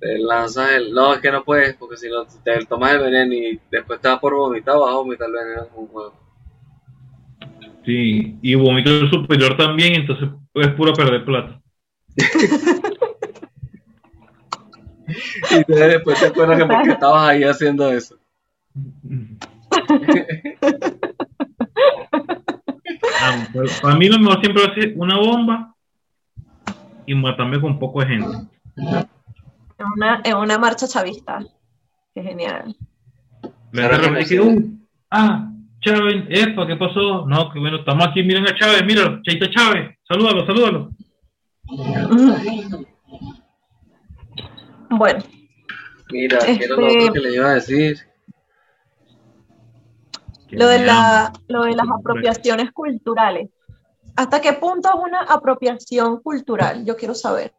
te 0.00 0.18
lanzas 0.18 0.72
el 0.72 0.92
no 0.92 1.14
es 1.14 1.20
que 1.20 1.30
no 1.32 1.44
puedes 1.44 1.74
porque 1.76 1.96
si 1.96 2.08
no 2.08 2.24
te 2.44 2.64
tomas 2.66 2.92
el 2.92 3.00
veneno 3.00 3.34
y 3.34 3.60
después 3.70 4.00
te 4.00 4.08
vas 4.08 4.18
por 4.20 4.34
vomitar 4.34 4.76
vas 4.78 4.90
a 4.92 4.96
vomitar 4.96 5.26
el 5.28 5.34
veneno 5.34 5.68
como 5.68 5.82
un 5.86 5.90
huevo 5.92 6.14
Sí, 7.84 8.36
y 8.42 8.54
vomito 8.54 8.90
el 8.90 9.10
superior 9.10 9.56
también, 9.56 9.94
entonces 9.94 10.28
es 10.54 10.68
puro 10.74 10.92
perder 10.92 11.24
plata. 11.24 11.60
y 15.50 15.64
te- 15.64 15.72
después 15.74 16.20
te 16.20 16.26
acuerdas 16.26 16.58
que 16.58 16.66
porque 16.66 16.90
estabas 16.90 17.28
ahí 17.30 17.44
haciendo 17.44 17.90
eso 17.90 18.16
Ah, 23.20 23.46
pero 23.52 23.66
para 23.82 23.96
mí 23.96 24.08
lo 24.08 24.18
mejor 24.18 24.40
siempre 24.40 24.62
va 24.64 24.70
a 24.70 24.74
ser 24.74 24.92
una 24.96 25.16
bomba 25.18 25.74
y 27.06 27.14
matarme 27.14 27.60
con 27.60 27.78
poco 27.78 28.00
de 28.00 28.06
gente. 28.06 28.28
En 29.78 29.86
una, 29.94 30.20
en 30.24 30.36
una 30.36 30.58
marcha 30.58 30.88
chavista. 30.88 31.44
Qué 32.14 32.22
genial. 32.22 32.76
Que 33.72 34.40
uh, 34.40 34.78
ah, 35.10 35.50
Chávez, 35.80 36.24
epa, 36.30 36.66
¿qué 36.66 36.76
pasó? 36.76 37.26
No, 37.26 37.50
que 37.52 37.60
bueno, 37.60 37.78
estamos 37.78 38.08
aquí, 38.08 38.22
miren 38.22 38.48
a 38.48 38.54
Chávez, 38.54 38.84
míralo, 38.84 39.22
Chaito 39.22 39.46
Chávez, 39.50 39.96
salúdalo, 40.06 40.46
salúdalo. 40.46 40.90
Bueno, 44.90 45.22
mira 46.10 46.38
¿qué 46.38 46.52
era 46.64 46.76
lo 46.76 46.86
Este- 46.86 47.02
otro 47.02 47.12
que 47.12 47.20
le 47.20 47.34
iba 47.34 47.50
a 47.50 47.54
decir? 47.54 47.98
lo 50.50 50.66
de, 50.66 50.78
la, 50.78 51.30
lo 51.48 51.64
de 51.64 51.76
las 51.76 51.86
apropiaciones 51.90 52.72
culturales. 52.72 53.50
¿Hasta 54.16 54.40
qué 54.40 54.54
punto 54.54 54.88
es 54.88 54.94
una 54.94 55.20
apropiación 55.20 56.22
cultural? 56.22 56.86
Yo 56.86 56.96
quiero 56.96 57.14
saber. 57.14 57.52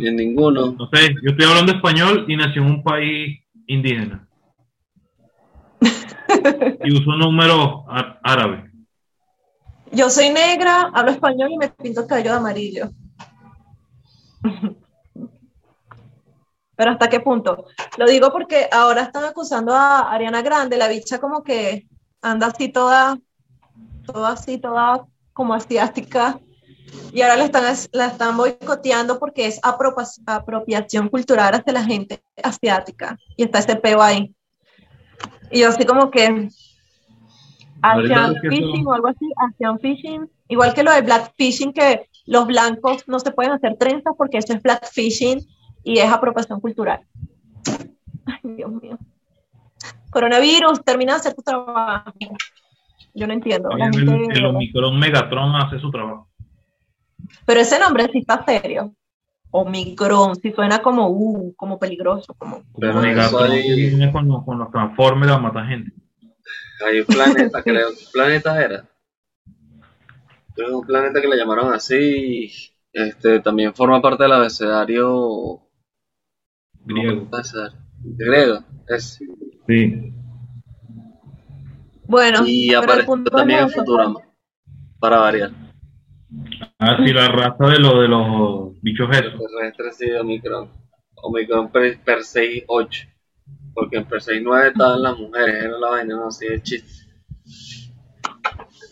En 0.00 0.16
ninguno 0.16 0.72
No 0.72 0.88
sé, 0.92 1.14
yo 1.22 1.30
estoy 1.30 1.46
hablando 1.46 1.72
español 1.72 2.24
y 2.28 2.36
nací 2.36 2.58
en 2.58 2.66
un 2.66 2.82
país 2.82 3.40
indígena. 3.66 4.28
y 6.84 6.92
uso 6.92 7.16
números 7.16 7.84
árabes. 8.22 8.70
Yo 9.90 10.08
soy 10.08 10.30
negra, 10.30 10.90
hablo 10.94 11.10
español 11.10 11.50
y 11.52 11.58
me 11.58 11.68
pinto 11.68 12.00
el 12.00 12.06
cabello 12.06 12.30
de 12.30 12.36
amarillo. 12.36 12.90
Pero 16.74 16.90
¿hasta 16.90 17.08
qué 17.08 17.20
punto? 17.20 17.66
Lo 17.98 18.06
digo 18.06 18.32
porque 18.32 18.68
ahora 18.72 19.02
están 19.02 19.24
acusando 19.24 19.74
a 19.74 20.10
Ariana 20.10 20.42
Grande, 20.42 20.78
la 20.78 20.88
bicha 20.88 21.20
como 21.20 21.42
que 21.42 21.86
anda 22.22 22.46
así 22.46 22.70
toda, 22.70 23.18
toda 24.06 24.32
así, 24.32 24.58
toda 24.58 25.06
como 25.32 25.54
asiática. 25.54 26.40
Y 27.12 27.22
ahora 27.22 27.36
la 27.36 27.44
están, 27.44 27.64
la 27.92 28.06
están 28.06 28.36
boicoteando 28.36 29.18
porque 29.18 29.46
es 29.46 29.60
apropiación 30.26 31.08
cultural 31.08 31.54
hacia 31.54 31.72
la 31.72 31.84
gente 31.84 32.22
asiática. 32.42 33.18
Y 33.36 33.44
está 33.44 33.58
ese 33.60 33.76
peo 33.76 34.02
ahí. 34.02 34.34
Y 35.50 35.60
yo 35.60 35.68
así 35.68 35.84
como 35.84 36.10
que 36.10 36.48
Asian 37.82 38.36
fishing 38.48 38.86
o 38.86 38.92
algo 38.94 39.08
así, 39.08 39.30
Asian 39.36 39.78
fishing, 39.80 40.30
igual 40.48 40.72
que 40.74 40.82
lo 40.82 40.92
de 40.92 41.02
black 41.02 41.32
fishing, 41.36 41.72
que 41.72 42.08
los 42.26 42.46
blancos 42.46 43.04
no 43.08 43.18
se 43.18 43.32
pueden 43.32 43.52
hacer 43.52 43.76
trenzas 43.76 44.14
porque 44.16 44.38
eso 44.38 44.52
es 44.54 44.62
black 44.62 44.88
fishing 44.90 45.40
y 45.82 45.98
es 45.98 46.10
apropiación 46.10 46.60
cultural. 46.60 47.00
Ay, 48.26 48.54
Dios 48.56 48.70
mío. 48.70 48.98
Coronavirus, 50.10 50.82
termina 50.84 51.14
de 51.14 51.18
hacer 51.20 51.34
tu 51.34 51.42
trabajo. 51.42 52.12
Yo 53.14 53.26
no 53.26 53.32
entiendo. 53.32 53.68
la 53.70 53.86
El, 53.86 53.94
gente- 53.94 54.38
el 54.38 54.46
Omicron 54.46 54.98
Megatron 54.98 55.54
hace 55.56 55.78
su 55.78 55.90
trabajo. 55.90 56.28
Pero 57.44 57.60
ese 57.60 57.78
nombre 57.78 58.08
sí 58.12 58.18
está 58.18 58.44
serio. 58.44 58.94
Omicron, 59.50 60.36
sí 60.36 60.50
suena 60.52 60.80
como, 60.80 61.10
uh, 61.10 61.54
como 61.56 61.78
peligroso, 61.78 62.34
como... 62.38 62.62
Pero 62.78 63.00
Megatron 63.00 63.50
que 63.50 63.74
viene 63.74 64.10
con 64.10 64.26
los, 64.26 64.44
con 64.44 64.58
los 64.58 64.70
Transformers 64.70 65.32
a 65.32 65.38
matar 65.38 65.66
gente. 65.66 65.92
Hay 66.86 67.00
un 67.00 67.06
planeta, 67.06 67.62
creo. 67.62 67.90
¿Qué 67.90 68.04
planeta 68.12 68.62
era? 68.62 68.88
Que 70.56 70.62
un 70.62 70.86
planeta 70.86 71.20
que 71.20 71.28
le 71.28 71.36
llamaron 71.36 71.72
así. 71.72 72.50
Este, 72.92 73.40
también 73.40 73.74
forma 73.74 74.00
parte 74.02 74.22
del 74.22 74.32
abecedario 74.32 75.60
Griego. 76.84 77.28
griego. 78.02 78.64
Es. 78.88 79.18
Bueno, 82.04 82.40
Y 82.44 82.72
punto 83.06 83.30
también 83.30 83.60
en 83.60 83.70
Futurama. 83.70 84.20
Para 84.98 85.18
variar. 85.18 85.50
Ah, 86.78 86.96
sí, 87.04 87.12
la 87.12 87.28
raza 87.28 87.66
de, 87.66 87.78
lo, 87.78 88.00
de 88.00 88.08
los 88.08 88.80
bichos 88.82 89.08
esos. 89.10 89.34
Terrestres 89.38 89.96
sí, 89.96 90.10
Omicron. 90.12 90.70
Omicron 91.22 91.70
per, 91.70 91.98
per 92.02 92.18
8. 92.66 93.08
Porque 93.74 93.96
en 93.96 94.04
per 94.04 94.20
9 94.42 94.68
estaban 94.68 95.02
las 95.02 95.18
mujeres, 95.18 95.64
era 95.64 95.78
la 95.78 95.90
vaina, 95.90 96.16
no 96.16 96.28
así 96.28 96.46
de 96.46 96.62
chiste. 96.62 97.02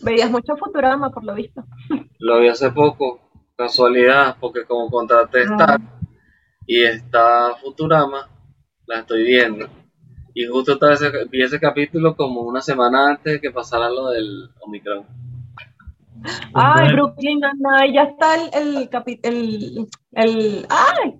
Veías 0.01 0.31
mucho 0.31 0.55
Futurama, 0.57 1.11
por 1.11 1.23
lo 1.23 1.35
visto. 1.35 1.63
Lo 2.19 2.39
vi 2.39 2.47
hace 2.47 2.71
poco, 2.71 3.19
casualidad, 3.55 4.37
porque 4.39 4.65
como 4.65 4.89
contraté 4.89 5.43
Star 5.43 5.79
y 6.65 6.81
está 6.81 7.55
Futurama, 7.61 8.29
la 8.85 8.99
estoy 8.99 9.23
viendo. 9.23 9.67
Y 10.33 10.45
justo 10.45 10.77
ese, 10.89 11.25
vi 11.25 11.43
ese 11.43 11.59
capítulo 11.59 12.15
como 12.15 12.41
una 12.41 12.61
semana 12.61 13.09
antes 13.09 13.33
de 13.33 13.41
que 13.41 13.51
pasara 13.51 13.89
lo 13.89 14.09
del 14.09 14.49
Omicron. 14.61 15.05
Ay, 16.53 16.93
Brooklyn 16.93 17.39
nine 17.39 17.93
ya 17.93 18.03
está 18.03 18.35
el, 18.35 18.49
el, 18.53 18.89
el, 19.23 19.87
el, 20.13 20.67
ay, 20.69 21.15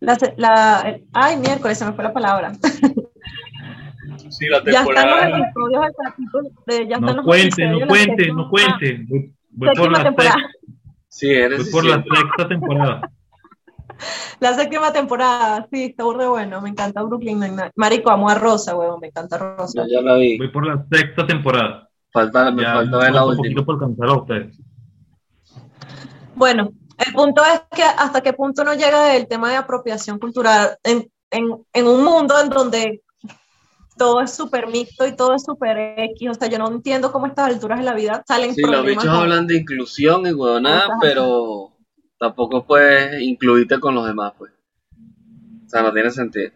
la, 0.00 0.16
la, 0.36 0.98
ay, 1.12 1.36
miércoles, 1.36 1.78
se 1.78 1.84
me 1.84 1.92
fue 1.92 2.04
la 2.04 2.12
palabra. 2.12 2.52
Sí, 4.28 4.46
la 4.46 4.62
temporada. 4.62 5.28
Ya 5.28 5.36
están 5.36 5.40
los 5.40 5.48
episodios 5.48 5.82
del 5.82 5.94
capítulo, 6.04 6.48
de, 6.66 6.88
ya 6.88 6.96
están 6.96 7.16
no 7.16 7.24
cuente, 7.24 7.66
no 7.66 7.86
cuente, 7.86 8.32
no 8.32 8.48
cuente. 8.48 9.04
Voy, 9.08 9.34
voy 9.50 9.74
por 9.74 9.90
la 9.90 10.04
temporada. 10.04 10.36
Sí, 11.08 11.30
eres 11.30 11.64
voy 11.64 11.72
por 11.72 11.84
la 11.84 11.96
sexta 11.96 12.48
temporada. 12.48 13.00
La 14.40 14.54
séptima 14.54 14.90
temporada, 14.94 15.68
sí, 15.70 15.86
está 15.90 16.04
muy 16.04 16.24
bueno, 16.24 16.62
me 16.62 16.70
encanta 16.70 17.02
Brooklyn 17.02 17.38
Nine-Nine. 17.38 17.72
Marico, 17.76 18.10
amo 18.10 18.30
a 18.30 18.34
Rosa, 18.34 18.74
weón, 18.74 18.98
me 18.98 19.08
encanta 19.08 19.36
Rosa. 19.36 19.82
Ya, 19.82 19.96
ya 19.96 20.00
la 20.00 20.16
vi. 20.16 20.38
Voy 20.38 20.48
por 20.48 20.66
la 20.66 20.86
sexta 20.90 21.26
temporada. 21.26 21.89
Falta, 22.12 22.50
me 22.50 22.64
falta 22.64 22.98
ver 22.98 23.12
la 23.12 23.24
última. 23.24 23.64
por 23.64 23.78
cansar 23.78 24.08
a 24.08 24.14
ustedes. 24.14 24.56
Bueno, 26.34 26.72
el 26.98 27.12
punto 27.12 27.42
es 27.44 27.62
que 27.70 27.82
hasta 27.82 28.20
qué 28.20 28.32
punto 28.32 28.64
no 28.64 28.74
llega 28.74 29.16
el 29.16 29.28
tema 29.28 29.50
de 29.50 29.56
apropiación 29.56 30.18
cultural 30.18 30.76
en, 30.82 31.10
en, 31.30 31.64
en 31.72 31.86
un 31.86 32.04
mundo 32.04 32.40
en 32.40 32.48
donde 32.48 33.02
todo 33.96 34.22
es 34.22 34.34
súper 34.34 34.66
mixto 34.66 35.06
y 35.06 35.14
todo 35.14 35.34
es 35.34 35.44
súper 35.44 35.76
X. 35.98 36.30
O 36.30 36.34
sea, 36.34 36.48
yo 36.48 36.58
no 36.58 36.68
entiendo 36.68 37.12
cómo 37.12 37.26
a 37.26 37.28
estas 37.28 37.52
alturas 37.52 37.78
de 37.78 37.84
la 37.84 37.94
vida 37.94 38.24
salen 38.26 38.54
Sí, 38.54 38.62
los 38.62 38.84
bichos 38.84 39.06
hablan 39.06 39.46
de 39.46 39.58
inclusión 39.58 40.26
y 40.26 40.32
nada, 40.62 40.88
pero 41.00 41.72
tampoco 42.18 42.66
puedes 42.66 43.20
incluirte 43.22 43.78
con 43.78 43.94
los 43.94 44.06
demás, 44.06 44.32
pues. 44.38 44.52
O 45.66 45.68
sea, 45.68 45.82
no 45.82 45.92
tiene 45.92 46.10
sentido. 46.10 46.50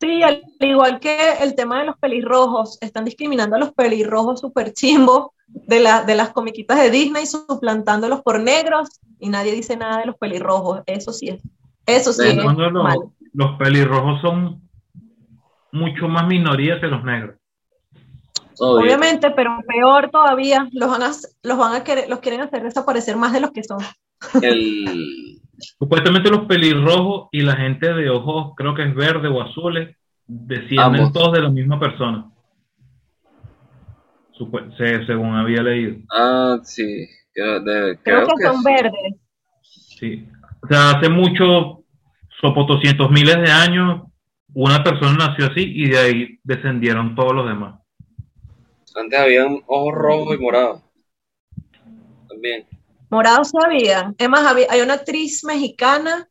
Sí, 0.00 0.22
al 0.22 0.42
igual 0.60 1.00
que 1.00 1.16
el 1.40 1.54
tema 1.54 1.80
de 1.80 1.86
los 1.86 1.96
pelirrojos, 1.98 2.78
están 2.80 3.04
discriminando 3.04 3.56
a 3.56 3.58
los 3.58 3.72
pelirrojos 3.72 4.40
súper 4.40 4.72
chimbos 4.72 5.28
de, 5.46 5.86
de 6.06 6.14
las 6.14 6.30
comiquitas 6.30 6.80
de 6.80 6.90
Disney, 6.90 7.26
suplantándolos 7.26 8.22
por 8.22 8.40
negros 8.40 9.00
y 9.18 9.28
nadie 9.28 9.52
dice 9.52 9.76
nada 9.76 9.98
de 9.98 10.06
los 10.06 10.16
pelirrojos. 10.16 10.82
Eso 10.86 11.12
sí 11.12 11.28
es. 11.28 11.42
Eso 11.86 12.12
sí 12.12 12.28
es. 12.28 12.36
Los, 12.36 12.56
los 13.32 13.58
pelirrojos 13.58 14.20
son 14.20 14.62
mucho 15.72 16.08
más 16.08 16.26
minoría 16.26 16.80
que 16.80 16.86
los 16.86 17.04
negros. 17.04 17.36
Obviamente, 18.58 19.30
pero 19.32 19.58
peor 19.66 20.10
todavía, 20.10 20.68
los 20.72 20.88
van 20.88 21.02
a, 21.02 21.10
los 21.42 21.58
van 21.58 21.74
a 21.74 21.82
querer, 21.82 22.08
los 22.08 22.20
quieren 22.20 22.40
hacer 22.40 22.62
desaparecer 22.62 23.16
más 23.16 23.32
de 23.32 23.40
los 23.40 23.50
que 23.50 23.64
son. 23.64 23.78
Supuestamente 25.58 26.30
los 26.30 26.46
pelirrojos 26.46 27.28
y 27.32 27.42
la 27.42 27.56
gente 27.56 27.92
de 27.92 28.10
ojos, 28.10 28.52
creo 28.56 28.74
que 28.74 28.82
es 28.82 28.94
verde 28.94 29.28
o 29.28 29.42
azules, 29.42 29.96
descienden 30.26 31.12
todos 31.12 31.32
de 31.32 31.42
la 31.42 31.50
misma 31.50 31.78
persona. 31.78 32.30
según 35.06 35.34
había 35.34 35.62
leído. 35.62 35.96
Ah, 36.10 36.58
sí. 36.62 37.06
creo, 37.32 37.64
que, 37.64 38.44
son 38.44 38.62
verdes. 38.62 39.14
Sí. 39.62 40.26
O 40.62 40.66
sea, 40.66 40.90
hace 40.90 41.08
mucho, 41.08 41.84
sopotoscientos 42.40 43.10
miles 43.10 43.36
de 43.36 43.50
años, 43.50 44.02
una 44.54 44.82
persona 44.82 45.28
nació 45.28 45.46
así 45.46 45.62
y 45.62 45.88
de 45.88 45.98
ahí 45.98 46.38
descendieron 46.42 47.14
todos 47.14 47.34
los 47.34 47.46
demás. 47.46 47.80
Antes 48.94 49.18
habían 49.18 49.60
ojos 49.66 49.94
rojos 49.94 50.36
y 50.36 50.38
morados. 50.38 50.82
También. 52.28 52.66
Morados 53.14 53.50
sabían. 53.50 54.16
Es 54.18 54.28
más, 54.28 54.44
había, 54.44 54.66
hay 54.70 54.80
una 54.80 54.94
actriz 54.94 55.44
mexicana 55.44 56.28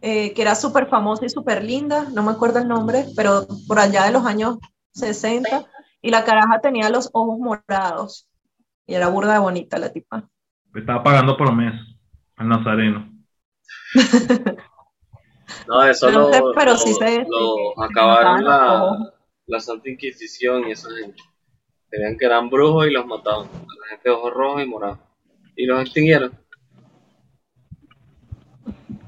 eh, 0.00 0.32
que 0.32 0.42
era 0.42 0.54
súper 0.54 0.86
famosa 0.86 1.26
y 1.26 1.28
súper 1.28 1.64
linda, 1.64 2.06
no 2.12 2.22
me 2.22 2.30
acuerdo 2.30 2.60
el 2.60 2.68
nombre, 2.68 3.06
pero 3.16 3.46
por 3.66 3.80
allá 3.80 4.04
de 4.04 4.12
los 4.12 4.24
años 4.24 4.58
60, 4.92 5.66
y 6.02 6.10
la 6.10 6.24
caraja 6.24 6.60
tenía 6.60 6.88
los 6.88 7.10
ojos 7.12 7.38
morados. 7.38 8.28
Y 8.86 8.94
era 8.94 9.08
burda 9.08 9.32
de 9.32 9.38
bonita 9.40 9.78
la 9.78 9.92
tipa. 9.92 10.28
Estaba 10.74 11.02
pagando 11.02 11.36
por 11.36 11.52
mes 11.52 11.72
al 12.36 12.48
nazareno. 12.48 13.10
no, 15.68 15.82
eso 15.84 16.10
lo, 16.10 16.52
pero 16.54 16.76
sí 16.76 16.92
se, 16.94 17.26
acabaron 17.78 18.44
la, 18.44 19.14
la 19.46 19.60
Santa 19.60 19.88
Inquisición 19.88 20.68
y 20.68 20.72
esa 20.72 20.90
gente. 20.90 21.22
Creían 21.88 22.18
que 22.18 22.26
eran 22.26 22.50
brujos 22.50 22.86
y 22.86 22.90
los 22.90 23.06
mataban. 23.06 23.48
La 23.80 23.88
gente 23.88 24.10
de 24.10 24.14
ojos 24.14 24.32
rojos 24.32 24.62
y 24.62 24.66
morados. 24.66 24.98
Y 25.56 25.66
los 25.66 25.80
extinguieron. 25.80 26.32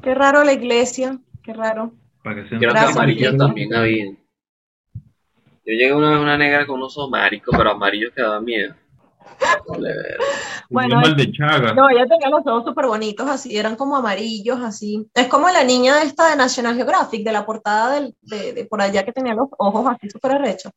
Qué 0.02 0.14
raro 0.14 0.44
la 0.44 0.52
iglesia, 0.52 1.18
qué 1.42 1.52
raro. 1.52 1.92
Creo 2.22 2.72
que 2.72 2.78
amarillos 2.78 3.36
también 3.36 3.74
había. 3.74 4.06
Yo 5.66 5.72
llegué 5.72 5.92
una 5.92 6.10
vez 6.10 6.18
a 6.18 6.22
una 6.22 6.38
negra 6.38 6.66
con 6.66 6.76
unos 6.76 6.96
ojos 6.96 7.10
maricos, 7.10 7.54
pero 7.56 7.70
amarillos 7.70 8.12
que 8.14 8.22
daban 8.22 8.44
miedo. 8.44 8.74
bueno, 10.70 11.00
de 11.14 11.32
Chaga. 11.32 11.74
no, 11.74 11.90
ella 11.90 12.06
tenía 12.06 12.28
los 12.28 12.46
ojos 12.46 12.64
súper 12.64 12.86
bonitos, 12.86 13.28
así, 13.28 13.56
eran 13.56 13.74
como 13.74 13.96
amarillos, 13.96 14.60
así. 14.60 15.08
Es 15.12 15.26
como 15.26 15.48
la 15.48 15.64
niña 15.64 16.02
esta 16.02 16.30
de 16.30 16.36
National 16.36 16.76
Geographic, 16.76 17.24
de 17.24 17.32
la 17.32 17.44
portada 17.44 17.94
del, 17.94 18.14
de, 18.22 18.52
de, 18.52 18.64
por 18.64 18.80
allá 18.80 19.04
que 19.04 19.12
tenía 19.12 19.34
los 19.34 19.48
ojos 19.58 19.86
así 19.88 20.08
súper 20.08 20.32
arrechos. 20.32 20.72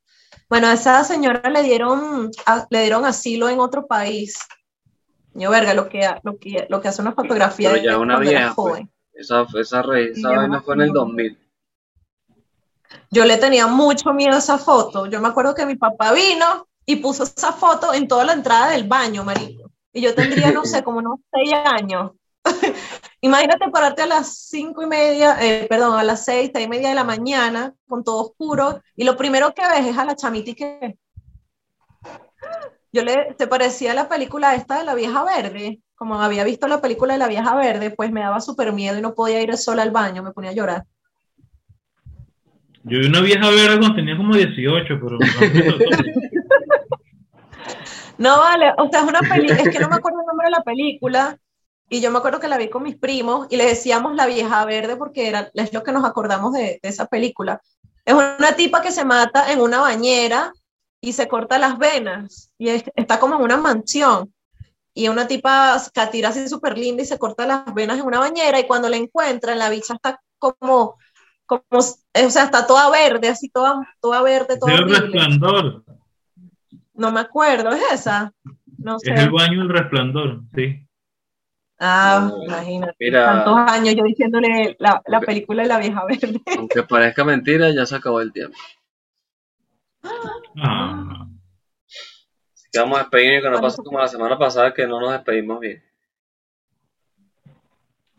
Bueno, 0.49 0.67
a 0.67 0.73
esa 0.73 1.03
señora 1.03 1.47
le 1.49 1.61
dieron, 1.61 2.31
le 2.71 2.81
dieron 2.81 3.05
asilo 3.05 3.47
en 3.49 3.59
otro 3.59 3.85
país. 3.85 4.39
Yo, 5.33 5.49
verga, 5.51 5.73
lo 5.73 5.89
que, 5.89 6.07
lo 6.23 6.37
que, 6.37 6.65
lo 6.69 6.81
que 6.81 6.87
hace 6.87 7.01
una 7.01 7.13
fotografía 7.13 7.71
Pero 7.71 7.83
ya 7.83 7.97
una 7.97 8.19
vieja, 8.19 8.53
pues. 8.55 8.83
Esa, 9.13 9.45
esa, 9.59 9.83
esa 9.97 10.29
vaina 10.29 10.61
fue 10.61 10.75
en 10.75 10.81
el 10.81 10.91
2000. 10.91 11.37
Yo 13.11 13.25
le 13.25 13.37
tenía 13.37 13.67
mucho 13.67 14.13
miedo 14.13 14.35
a 14.35 14.39
esa 14.39 14.57
foto. 14.57 15.05
Yo 15.07 15.19
me 15.21 15.27
acuerdo 15.27 15.53
que 15.53 15.65
mi 15.65 15.75
papá 15.75 16.13
vino 16.13 16.67
y 16.85 16.97
puso 16.97 17.23
esa 17.23 17.51
foto 17.51 17.93
en 17.93 18.07
toda 18.07 18.25
la 18.25 18.33
entrada 18.33 18.71
del 18.71 18.87
baño, 18.87 19.23
marico. 19.23 19.69
Y 19.93 20.01
yo 20.01 20.15
tendría, 20.15 20.51
no 20.51 20.65
sé, 20.65 20.83
como 20.83 20.99
unos 20.99 21.19
seis 21.31 21.53
años. 21.53 22.11
Imagínate 23.21 23.69
pararte 23.69 24.03
a 24.03 24.07
las 24.07 24.47
cinco 24.47 24.81
y 24.81 24.87
media, 24.87 25.37
eh, 25.41 25.67
perdón, 25.69 25.99
a 25.99 26.03
las 26.03 26.23
seis, 26.23 26.51
seis 26.53 26.65
y 26.65 26.69
media 26.69 26.89
de 26.89 26.95
la 26.95 27.03
mañana, 27.03 27.73
con 27.87 28.03
todo 28.03 28.21
oscuro, 28.21 28.81
y 28.95 29.03
lo 29.03 29.17
primero 29.17 29.53
que 29.53 29.67
ves 29.67 29.87
es 29.87 29.97
a 29.97 30.05
la 30.05 30.15
chamita 30.15 30.53
que... 30.53 30.97
Yo 32.91 33.03
le, 33.03 33.35
te 33.37 33.45
parecía 33.47 33.93
la 33.93 34.09
película 34.09 34.55
esta 34.55 34.79
de 34.79 34.85
la 34.85 34.95
vieja 34.95 35.23
verde, 35.23 35.79
como 35.95 36.21
había 36.21 36.43
visto 36.43 36.67
la 36.67 36.81
película 36.81 37.13
de 37.13 37.19
la 37.19 37.27
vieja 37.27 37.55
verde, 37.55 37.91
pues 37.91 38.11
me 38.11 38.21
daba 38.21 38.41
súper 38.41 38.73
miedo 38.73 38.97
y 38.97 39.01
no 39.01 39.13
podía 39.13 39.39
ir 39.41 39.55
sola 39.57 39.83
al 39.83 39.91
baño, 39.91 40.23
me 40.23 40.31
ponía 40.31 40.49
a 40.51 40.53
llorar. 40.53 40.85
Yo 42.83 42.99
vi 42.99 43.07
una 43.07 43.21
vieja 43.21 43.49
verde 43.49 43.77
cuando 43.77 43.95
tenía 43.95 44.17
como 44.17 44.35
18, 44.35 44.87
pero... 44.87 45.19
no 48.17 48.39
vale, 48.39 48.73
o 48.77 48.89
sea, 48.89 49.01
es 49.01 49.07
una 49.07 49.19
película, 49.19 49.61
es 49.61 49.69
que 49.69 49.79
no 49.79 49.89
me 49.89 49.97
acuerdo 49.97 50.21
el 50.21 50.25
nombre 50.25 50.45
de 50.45 50.51
la 50.51 50.63
película, 50.63 51.37
y 51.89 52.01
yo 52.01 52.11
me 52.11 52.19
acuerdo 52.19 52.39
que 52.39 52.47
la 52.47 52.57
vi 52.57 52.69
con 52.69 52.83
mis 52.83 52.95
primos 52.95 53.47
y 53.49 53.57
le 53.57 53.65
decíamos 53.65 54.15
la 54.15 54.27
vieja 54.27 54.63
verde 54.63 54.95
porque 54.95 55.27
era, 55.27 55.51
es 55.53 55.73
lo 55.73 55.83
que 55.83 55.91
nos 55.91 56.05
acordamos 56.05 56.53
de, 56.53 56.79
esa 56.83 57.07
película. 57.07 57.61
Es 58.05 58.13
una 58.13 58.55
tipa 58.55 58.81
que 58.81 58.91
se 58.91 59.05
mata 59.05 59.51
en 59.51 59.59
una 59.59 59.81
bañera 59.81 60.53
y 61.01 61.13
se 61.13 61.27
corta 61.27 61.57
las 61.59 61.77
venas 61.77 62.51
y 62.57 62.69
está 62.69 63.19
como 63.19 63.35
en 63.35 63.41
una 63.41 63.57
mansión. 63.57 64.33
Y 64.93 65.07
una 65.07 65.27
tipa 65.27 65.77
catira 65.93 66.29
así 66.29 66.49
súper 66.49 66.77
linda 66.77 67.03
y 67.03 67.05
se 67.05 67.19
corta 67.19 67.45
las 67.45 67.73
venas 67.73 67.99
en 67.99 68.05
una 68.05 68.19
bañera 68.19 68.59
y 68.59 68.67
cuando 68.67 68.89
la 68.89 68.97
encuentran 68.97 69.57
la 69.57 69.69
bicha 69.69 69.93
está 69.93 70.19
como, 70.37 70.97
como 71.45 71.63
o 71.71 71.81
sea, 72.29 72.43
está 72.43 72.67
toda 72.67 72.89
verde, 72.89 73.29
así 73.29 73.49
toda, 73.49 73.87
toda 74.01 74.21
verde, 74.21 74.57
toda 74.59 74.73
El 74.73 74.89
resplandor. 74.89 75.83
No 76.95 77.11
me 77.11 77.21
acuerdo, 77.21 77.69
¿es 77.69 77.83
esa? 77.93 78.33
No 78.77 78.99
sé. 78.99 79.13
Es 79.13 79.21
el 79.21 79.31
baño 79.31 79.59
del 79.59 79.69
resplandor, 79.69 80.41
sí. 80.53 80.85
Ah, 81.79 82.29
imagínate. 82.43 83.11
Tantos 83.11 83.57
años 83.57 83.95
yo 83.95 84.03
diciéndole 84.03 84.75
la, 84.79 85.01
la, 85.05 85.21
película 85.21 85.63
de 85.63 85.69
la 85.69 85.79
vieja 85.79 86.03
verde. 86.05 86.41
Aunque 86.57 86.83
parezca 86.83 87.23
mentira, 87.23 87.69
ya 87.69 87.85
se 87.85 87.95
acabó 87.95 88.19
el 88.19 88.33
tiempo. 88.33 88.57
Ah. 90.03 91.27
Así 92.53 92.67
que 92.71 92.79
vamos 92.79 92.97
a 92.97 93.01
despedirnos 93.01 93.43
que 93.43 93.49
no 93.49 93.61
pasa 93.61 93.83
como 93.83 93.99
la 93.99 94.07
semana 94.07 94.37
pasada 94.37 94.73
que 94.73 94.87
no 94.87 94.99
nos 94.99 95.11
despedimos 95.11 95.59
bien. 95.59 95.83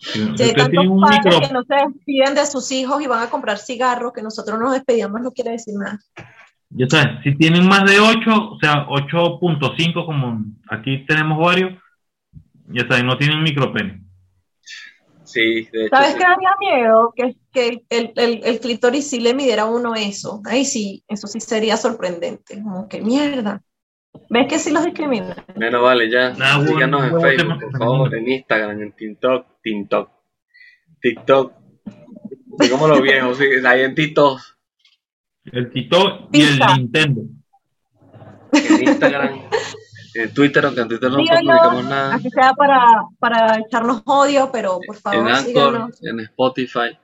Si 0.01 0.43
hay 0.43 0.55
tantos 0.55 0.87
padres 1.01 1.49
que 1.49 1.53
no 1.53 1.62
se 1.62 1.74
despiden 1.74 2.35
de 2.35 2.47
sus 2.47 2.72
hijos 2.72 3.03
y 3.03 3.07
van 3.07 3.22
a 3.22 3.31
comprar 3.31 3.59
cigarros, 3.59 4.12
que 4.14 4.22
nosotros 4.22 4.59
nos 4.59 4.72
despedíamos 4.72 5.20
no 5.20 5.31
quiere 5.31 5.51
decir 5.51 5.74
nada. 5.76 5.99
Ya 6.70 6.87
sabes, 6.89 7.22
si 7.22 7.37
tienen 7.37 7.66
más 7.66 7.85
de 7.85 7.99
8, 7.99 8.31
o 8.53 8.59
sea, 8.59 8.87
8.5 8.87 10.07
como 10.07 10.45
aquí 10.68 11.05
tenemos 11.05 11.39
varios, 11.39 11.78
ya 12.68 12.87
saben, 12.89 13.07
no 13.07 13.18
tienen 13.18 13.43
micropene. 13.43 13.99
Sí, 15.33 15.68
de 15.72 15.87
hecho. 15.87 15.97
¿Sabes 15.97 16.12
sí. 16.12 16.18
qué 16.18 16.24
daría 16.24 16.51
miedo? 16.59 17.12
Que, 17.14 17.37
que 17.53 17.83
el, 17.89 18.12
el, 18.16 18.41
el 18.45 18.61
clítoris 18.61 19.09
sí 19.09 19.20
le 19.20 19.35
midiera 19.35 19.62
a 19.62 19.66
uno 19.66 19.95
eso. 19.95 20.43
Ahí 20.45 20.64
sí, 20.64 21.05
eso 21.09 21.26
sí 21.26 21.41
sería 21.41 21.76
sorprendente. 21.76 22.62
Como 22.62 22.89
que 22.89 23.01
mierda. 23.01 23.62
¿Ves 24.28 24.47
que 24.49 24.59
sí 24.59 24.70
los 24.70 24.85
discriminan? 24.85 25.37
Menos 25.57 25.83
vale, 25.83 26.11
ya. 26.11 26.31
Nah, 26.31 26.57
bueno, 26.57 26.72
Síganos 26.72 27.05
en 27.05 27.11
bueno, 27.11 27.28
Facebook, 27.28 27.61
por 27.61 27.78
favor, 27.78 28.14
en 28.14 28.28
Instagram, 28.28 28.83
en 28.83 28.93
TikTok, 28.93 29.47
TikTok, 29.62 30.11
TikTok. 31.01 31.53
Así 32.59 32.70
como 32.70 32.89
los 32.89 33.01
viejos, 33.01 33.39
sí, 33.39 33.45
ahí 33.64 33.83
en 33.83 33.95
TikTok, 33.95 34.41
El 35.45 35.70
Tito 35.70 36.28
y 36.33 36.43
el. 36.43 36.59
Nintendo. 36.76 37.22
en 38.53 38.89
Instagram, 38.89 39.41
en 40.15 40.35
Twitter, 40.35 40.65
aunque 40.65 40.81
en 40.81 40.89
Twitter 40.89 41.11
no 41.11 41.19
Síganos, 41.19 41.41
publicamos 41.43 41.85
nada. 41.85 42.15
así 42.15 42.31
sea 42.31 42.53
para, 42.55 42.81
para 43.19 43.59
echarnos 43.59 44.03
odio, 44.07 44.51
pero 44.53 44.79
por 44.87 44.97
En 44.97 45.03
favor 45.03 45.29
Anchor, 45.31 45.45
síganos. 45.45 46.03
en 46.05 46.21
Spotify. 46.21 46.99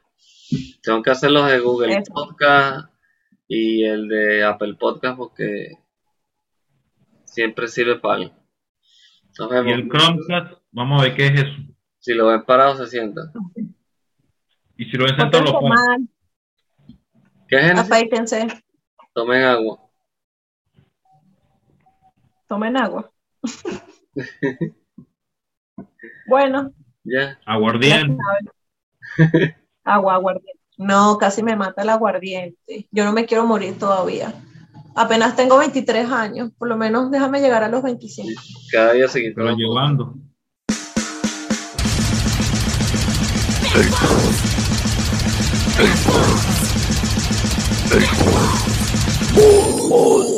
Tengo 0.82 1.02
que 1.02 1.10
hacer 1.10 1.30
los 1.30 1.48
de 1.48 1.58
Google 1.58 1.96
Eso. 1.96 2.12
Podcast 2.12 2.88
y 3.48 3.84
el 3.84 4.08
de 4.08 4.44
Apple 4.44 4.74
Podcast 4.74 5.16
porque 5.16 5.72
siempre 7.24 7.68
sirve 7.68 7.98
para 7.98 8.14
algo. 8.14 8.34
Nos 9.38 9.66
Y 9.66 9.70
el. 9.70 9.88
Chromecast, 9.88 10.52
vamos 10.72 11.00
a 11.00 11.04
ver 11.04 11.14
qué 11.14 11.26
es 11.26 11.40
eso. 11.42 11.52
Si 11.98 12.14
lo 12.14 12.28
ven 12.28 12.44
parado, 12.44 12.76
se 12.76 12.86
sientan. 12.86 13.30
Y 14.76 14.84
si 14.86 14.96
lo 14.96 15.04
ven 15.04 15.16
sentado, 15.16 15.44
lo 15.44 15.58
ponen. 15.60 16.08
¿Qué 17.48 17.56
es? 17.56 17.78
afeítense, 17.78 18.46
Tomen 19.12 19.42
agua. 19.42 19.85
Tomen 22.48 22.76
agua. 22.76 23.10
bueno, 26.28 26.72
Ya. 27.04 27.38
Aguardiente. 27.46 28.16
agua, 29.84 30.14
aguardiente. 30.14 30.60
No, 30.78 31.16
casi 31.18 31.42
me 31.42 31.56
mata 31.56 31.82
el 31.82 31.88
aguardiente. 31.88 32.88
Yo 32.90 33.04
no 33.04 33.12
me 33.12 33.24
quiero 33.26 33.46
morir 33.46 33.78
todavía. 33.78 34.34
Apenas 34.94 35.36
tengo 35.36 35.58
23 35.58 36.10
años, 36.10 36.50
por 36.58 36.68
lo 36.68 36.76
menos 36.76 37.10
déjame 37.10 37.40
llegar 37.40 37.62
a 37.62 37.68
los 37.68 37.82
25. 37.82 38.40
Cada 38.72 38.92
día 38.94 39.08
se 39.08 39.20
quita 39.20 39.34
Pero 39.36 39.54
llevando. 39.54 40.14
Oh, 49.38 50.35